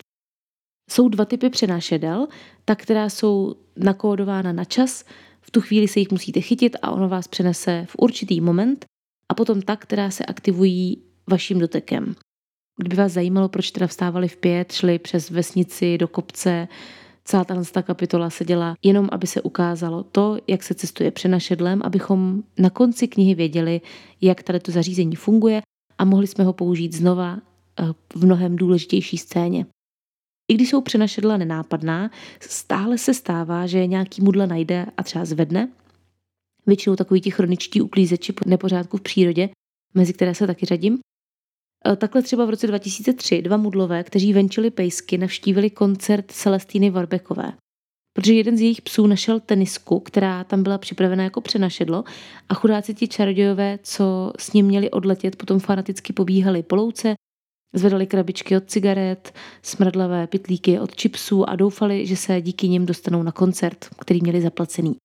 Jsou 0.92 1.08
dva 1.08 1.24
typy 1.24 1.50
přenášedel, 1.50 2.26
ta, 2.64 2.74
která 2.74 3.08
jsou 3.08 3.54
nakódována 3.76 4.52
na 4.52 4.64
čas, 4.64 5.04
v 5.40 5.50
tu 5.50 5.60
chvíli 5.60 5.88
se 5.88 6.00
jich 6.00 6.10
musíte 6.10 6.40
chytit 6.40 6.76
a 6.82 6.90
ono 6.90 7.08
vás 7.08 7.28
přenese 7.28 7.86
v 7.88 7.96
určitý 7.98 8.40
moment 8.40 8.84
a 9.28 9.34
potom 9.34 9.62
ta, 9.62 9.76
která 9.76 10.10
se 10.10 10.24
aktivují 10.24 11.02
vaším 11.30 11.58
dotekem. 11.58 12.14
Kdyby 12.76 12.96
vás 12.96 13.12
zajímalo, 13.12 13.48
proč 13.48 13.70
teda 13.70 13.86
vstávali 13.86 14.28
v 14.28 14.36
pět, 14.36 14.72
šli 14.72 14.98
přes 14.98 15.30
vesnici 15.30 15.98
do 15.98 16.08
kopce, 16.08 16.68
celá 17.24 17.44
ta 17.44 17.82
kapitola 17.82 18.30
se 18.30 18.44
dělá 18.44 18.74
jenom, 18.84 19.08
aby 19.12 19.26
se 19.26 19.42
ukázalo 19.42 20.02
to, 20.02 20.38
jak 20.46 20.62
se 20.62 20.74
cestuje 20.74 21.10
přenašedlem, 21.10 21.80
abychom 21.84 22.42
na 22.58 22.70
konci 22.70 23.08
knihy 23.08 23.34
věděli, 23.34 23.80
jak 24.20 24.42
tady 24.42 24.60
to 24.60 24.72
zařízení 24.72 25.16
funguje 25.16 25.62
a 25.98 26.04
mohli 26.04 26.26
jsme 26.26 26.44
ho 26.44 26.52
použít 26.52 26.92
znova 26.92 27.38
eh, 27.80 27.84
v 28.14 28.24
mnohem 28.24 28.56
důležitější 28.56 29.18
scéně. 29.18 29.66
I 30.52 30.54
když 30.54 30.70
jsou 30.70 30.80
přenašedla 30.80 31.36
nenápadná, 31.36 32.10
stále 32.40 32.98
se 32.98 33.14
stává, 33.14 33.66
že 33.66 33.86
nějaký 33.86 34.22
mudla 34.22 34.46
najde 34.46 34.86
a 34.96 35.02
třeba 35.02 35.24
zvedne. 35.24 35.68
Většinou 36.66 36.96
takový 36.96 37.20
ti 37.20 37.30
chroničtí 37.30 37.80
uklízeči 37.80 38.34
nepořádku 38.46 38.96
v 38.96 39.00
přírodě, 39.00 39.48
mezi 39.94 40.12
které 40.12 40.34
se 40.34 40.46
taky 40.46 40.66
řadím. 40.66 40.98
E, 41.86 41.96
takhle 41.96 42.22
třeba 42.22 42.44
v 42.44 42.50
roce 42.50 42.66
2003 42.66 43.42
dva 43.42 43.56
mudlové, 43.56 44.02
kteří 44.02 44.32
venčili 44.32 44.70
pejsky, 44.70 45.18
navštívili 45.18 45.70
koncert 45.70 46.30
Celestýny 46.30 46.90
Varbekové. 46.90 47.52
Protože 48.12 48.34
jeden 48.34 48.56
z 48.56 48.60
jejich 48.60 48.82
psů 48.82 49.06
našel 49.06 49.40
tenisku, 49.40 50.00
která 50.00 50.44
tam 50.44 50.62
byla 50.62 50.78
připravena 50.78 51.24
jako 51.24 51.40
přenašedlo 51.40 52.04
a 52.48 52.54
chudáci 52.54 52.94
ti 52.94 53.08
čarodějové, 53.08 53.78
co 53.82 54.32
s 54.38 54.52
ním 54.52 54.66
měli 54.66 54.90
odletět, 54.90 55.36
potom 55.36 55.60
fanaticky 55.60 56.12
pobíhali 56.12 56.62
po 56.62 56.76
louce, 56.76 57.14
Zvedali 57.74 58.06
krabičky 58.06 58.56
od 58.56 58.70
cigaret, 58.70 59.34
smradlavé 59.62 60.26
pitlíky 60.26 60.80
od 60.80 60.96
čipsů 60.96 61.48
a 61.48 61.56
doufali, 61.56 62.06
že 62.06 62.16
se 62.16 62.40
díky 62.40 62.68
nim 62.68 62.86
dostanou 62.86 63.22
na 63.22 63.32
koncert, 63.32 63.88
který 64.00 64.20
měli 64.22 64.40
zaplacený. 64.40 64.96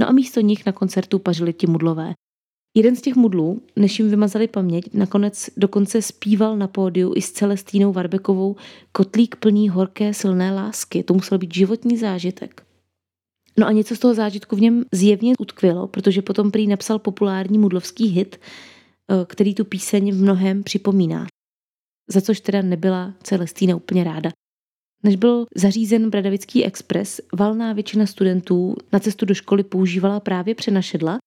No 0.00 0.08
a 0.08 0.12
místo 0.12 0.40
nich 0.40 0.66
na 0.66 0.72
koncertu 0.72 1.18
pařili 1.18 1.52
ti 1.52 1.66
mudlové. 1.66 2.14
Jeden 2.76 2.96
z 2.96 3.02
těch 3.02 3.16
mudlů, 3.16 3.62
než 3.76 3.98
jim 3.98 4.10
vymazali 4.10 4.48
paměť, 4.48 4.94
nakonec 4.94 5.50
dokonce 5.56 6.02
zpíval 6.02 6.56
na 6.56 6.68
pódiu 6.68 7.12
i 7.16 7.22
s 7.22 7.32
Celestínou 7.32 7.92
Varbekovou 7.92 8.56
kotlík 8.92 9.36
plný 9.36 9.68
horké 9.68 10.14
silné 10.14 10.52
lásky. 10.52 11.02
To 11.02 11.14
musel 11.14 11.38
být 11.38 11.54
životní 11.54 11.96
zážitek. 11.96 12.62
No 13.58 13.66
a 13.66 13.72
něco 13.72 13.96
z 13.96 13.98
toho 13.98 14.14
zážitku 14.14 14.56
v 14.56 14.60
něm 14.60 14.84
zjevně 14.92 15.34
utkvělo, 15.38 15.88
protože 15.88 16.22
potom 16.22 16.50
prý 16.50 16.66
napsal 16.66 16.98
populární 16.98 17.58
mudlovský 17.58 18.06
hit, 18.06 18.40
eh, 18.40 19.24
který 19.26 19.54
tu 19.54 19.64
píseň 19.64 20.12
v 20.12 20.22
mnohem 20.22 20.62
připomíná 20.62 21.26
za 22.08 22.20
což 22.20 22.40
teda 22.40 22.62
nebyla 22.62 23.14
Celestína 23.22 23.76
úplně 23.76 24.04
ráda. 24.04 24.30
Než 25.02 25.16
byl 25.16 25.46
zařízen 25.56 26.10
Bradavický 26.10 26.64
expres, 26.64 27.20
valná 27.38 27.72
většina 27.72 28.06
studentů 28.06 28.76
na 28.92 28.98
cestu 28.98 29.26
do 29.26 29.34
školy 29.34 29.62
používala 29.62 30.20
právě 30.20 30.54
přenašedla. 30.54 31.18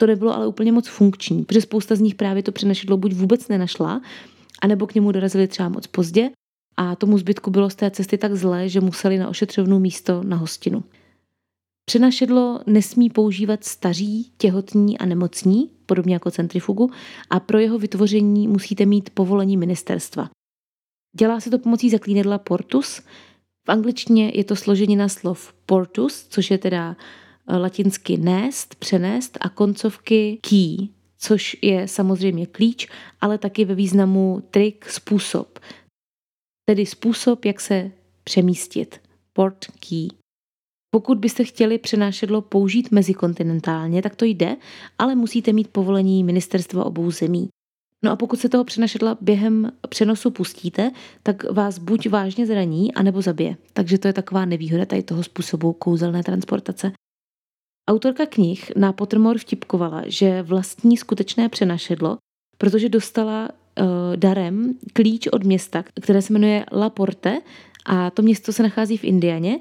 To 0.00 0.06
nebylo 0.06 0.34
ale 0.34 0.46
úplně 0.46 0.72
moc 0.72 0.88
funkční, 0.88 1.44
protože 1.44 1.60
spousta 1.60 1.94
z 1.94 2.00
nich 2.00 2.14
právě 2.14 2.42
to 2.42 2.52
přenašedlo 2.52 2.96
buď 2.96 3.12
vůbec 3.12 3.48
nenašla, 3.48 4.02
anebo 4.62 4.86
k 4.86 4.94
němu 4.94 5.12
dorazili 5.12 5.48
třeba 5.48 5.68
moc 5.68 5.86
pozdě 5.86 6.30
a 6.76 6.96
tomu 6.96 7.18
zbytku 7.18 7.50
bylo 7.50 7.70
z 7.70 7.74
té 7.74 7.90
cesty 7.90 8.18
tak 8.18 8.34
zlé, 8.34 8.68
že 8.68 8.80
museli 8.80 9.18
na 9.18 9.28
ošetřovnou 9.28 9.78
místo 9.78 10.22
na 10.22 10.36
hostinu. 10.36 10.84
Přenašedlo 11.84 12.60
nesmí 12.66 13.10
používat 13.10 13.64
staří, 13.64 14.32
těhotní 14.36 14.98
a 14.98 15.06
nemocní, 15.06 15.70
podobně 15.86 16.14
jako 16.14 16.30
centrifugu, 16.30 16.90
a 17.30 17.40
pro 17.40 17.58
jeho 17.58 17.78
vytvoření 17.78 18.48
musíte 18.48 18.86
mít 18.86 19.10
povolení 19.10 19.56
ministerstva. 19.56 20.30
Dělá 21.16 21.40
se 21.40 21.50
to 21.50 21.58
pomocí 21.58 21.90
zaklínedla 21.90 22.38
portus. 22.38 23.00
V 23.66 23.68
angličtině 23.68 24.32
je 24.34 24.44
to 24.44 24.56
složenina 24.56 25.08
slov 25.08 25.54
portus, 25.66 26.26
což 26.28 26.50
je 26.50 26.58
teda 26.58 26.96
eh, 27.48 27.56
latinsky 27.56 28.16
nést, 28.16 28.74
přenést 28.74 29.38
a 29.40 29.48
koncovky 29.48 30.38
key, 30.40 30.88
což 31.18 31.56
je 31.62 31.88
samozřejmě 31.88 32.46
klíč, 32.46 32.88
ale 33.20 33.38
taky 33.38 33.64
ve 33.64 33.74
významu 33.74 34.42
trik, 34.50 34.90
způsob. 34.90 35.58
Tedy 36.64 36.86
způsob, 36.86 37.44
jak 37.44 37.60
se 37.60 37.90
přemístit. 38.24 39.00
Port 39.32 39.66
key. 39.66 40.08
Pokud 40.94 41.18
byste 41.18 41.44
chtěli 41.44 41.78
přenášedlo 41.78 42.42
použít 42.42 42.90
mezikontinentálně, 42.90 44.02
tak 44.02 44.16
to 44.16 44.24
jde, 44.24 44.56
ale 44.98 45.14
musíte 45.14 45.52
mít 45.52 45.68
povolení 45.68 46.24
ministerstva 46.24 46.84
obou 46.84 47.10
zemí. 47.10 47.48
No 48.02 48.10
a 48.10 48.16
pokud 48.16 48.40
se 48.40 48.48
toho 48.48 48.64
přenašedla 48.64 49.18
během 49.20 49.72
přenosu 49.88 50.30
pustíte, 50.30 50.90
tak 51.22 51.50
vás 51.50 51.78
buď 51.78 52.08
vážně 52.08 52.46
zraní, 52.46 52.94
anebo 52.94 53.22
zabije. 53.22 53.56
Takže 53.72 53.98
to 53.98 54.08
je 54.08 54.12
taková 54.12 54.44
nevýhoda 54.44 54.86
tady 54.86 55.02
toho 55.02 55.22
způsobu 55.22 55.72
kouzelné 55.72 56.22
transportace. 56.22 56.92
Autorka 57.88 58.26
knih 58.26 58.72
na 58.76 58.92
Pottermore 58.92 59.38
vtipkovala, 59.38 60.02
že 60.06 60.42
vlastní 60.42 60.96
skutečné 60.96 61.48
přenašedlo, 61.48 62.18
protože 62.58 62.88
dostala 62.88 63.48
uh, 63.48 63.86
darem 64.16 64.74
klíč 64.92 65.26
od 65.26 65.44
města, 65.44 65.84
které 66.02 66.22
se 66.22 66.32
jmenuje 66.32 66.64
La 66.72 66.90
Porte 66.90 67.38
a 67.86 68.10
to 68.10 68.22
město 68.22 68.52
se 68.52 68.62
nachází 68.62 68.96
v 68.96 69.04
Indianě 69.04 69.60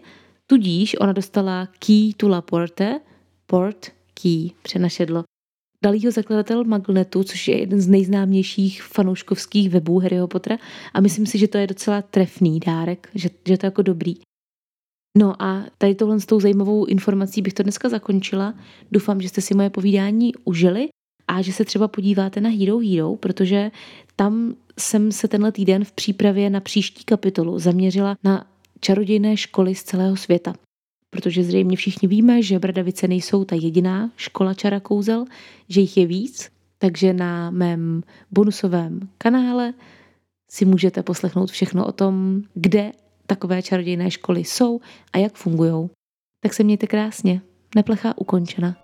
Tudíž 0.54 0.96
ona 1.00 1.14
dostala 1.14 1.68
Key 1.80 2.14
to 2.18 2.28
La 2.28 2.42
Porte, 2.42 3.00
Port 3.48 3.92
Key, 4.14 4.50
přenašedlo. 4.64 5.24
Dal 5.84 5.94
ho 6.06 6.12
zakladatel 6.12 6.64
Magnetu, 6.64 7.24
což 7.24 7.48
je 7.48 7.60
jeden 7.60 7.82
z 7.82 7.88
nejznámějších 7.88 8.84
fanouškovských 8.84 9.70
webů 9.70 10.00
Harryho 10.00 10.28
Pottera 10.28 10.58
a 10.94 11.02
myslím 11.02 11.26
si, 11.26 11.38
že 11.38 11.48
to 11.48 11.58
je 11.58 11.68
docela 11.68 12.02
trefný 12.02 12.60
dárek, 12.60 13.10
že, 13.16 13.30
že 13.48 13.58
to 13.58 13.66
je 13.66 13.68
jako 13.68 13.82
dobrý. 13.82 14.16
No 15.18 15.42
a 15.42 15.66
tady 15.78 15.96
tohle 15.96 16.20
s 16.20 16.26
tou 16.26 16.40
zajímavou 16.40 16.86
informací 16.86 17.42
bych 17.42 17.54
to 17.54 17.64
dneska 17.64 17.90
zakončila. 17.90 18.54
Doufám, 18.92 19.22
že 19.22 19.30
jste 19.30 19.42
si 19.42 19.54
moje 19.54 19.70
povídání 19.70 20.34
užili 20.44 20.90
a 21.28 21.42
že 21.42 21.54
se 21.54 21.66
třeba 21.66 21.88
podíváte 21.88 22.42
na 22.42 22.50
Hero 22.50 22.78
Hero, 22.78 23.16
protože 23.16 23.72
tam 24.16 24.56
jsem 24.80 25.12
se 25.12 25.28
tenhle 25.28 25.52
týden 25.52 25.86
v 25.86 25.92
přípravě 25.92 26.50
na 26.50 26.60
příští 26.60 27.04
kapitolu 27.04 27.60
zaměřila 27.60 28.18
na 28.24 28.53
čarodějné 28.84 29.38
školy 29.38 29.76
z 29.76 29.84
celého 29.84 30.16
světa. 30.16 30.54
Protože 31.10 31.44
zřejmě 31.44 31.78
všichni 31.78 32.08
víme, 32.08 32.44
že 32.44 32.60
Bradavice 32.60 33.08
nejsou 33.08 33.46
ta 33.46 33.56
jediná 33.56 34.12
škola 34.18 34.54
čara 34.54 34.80
kouzel, 34.80 35.26
že 35.70 35.82
jich 35.82 35.98
je 35.98 36.06
víc, 36.06 36.50
takže 36.78 37.14
na 37.14 37.50
mém 37.52 38.04
bonusovém 38.32 39.10
kanále 39.18 39.74
si 40.52 40.66
můžete 40.66 41.04
poslechnout 41.04 41.52
všechno 41.52 41.86
o 41.86 41.92
tom, 41.92 42.42
kde 42.54 42.92
takové 43.28 43.62
čarodějné 43.62 44.12
školy 44.12 44.40
jsou 44.40 44.80
a 45.14 45.18
jak 45.18 45.34
fungují. 45.36 45.90
Tak 46.40 46.54
se 46.54 46.64
mějte 46.64 46.88
krásně. 46.88 47.42
Neplecha 47.76 48.18
ukončena. 48.18 48.83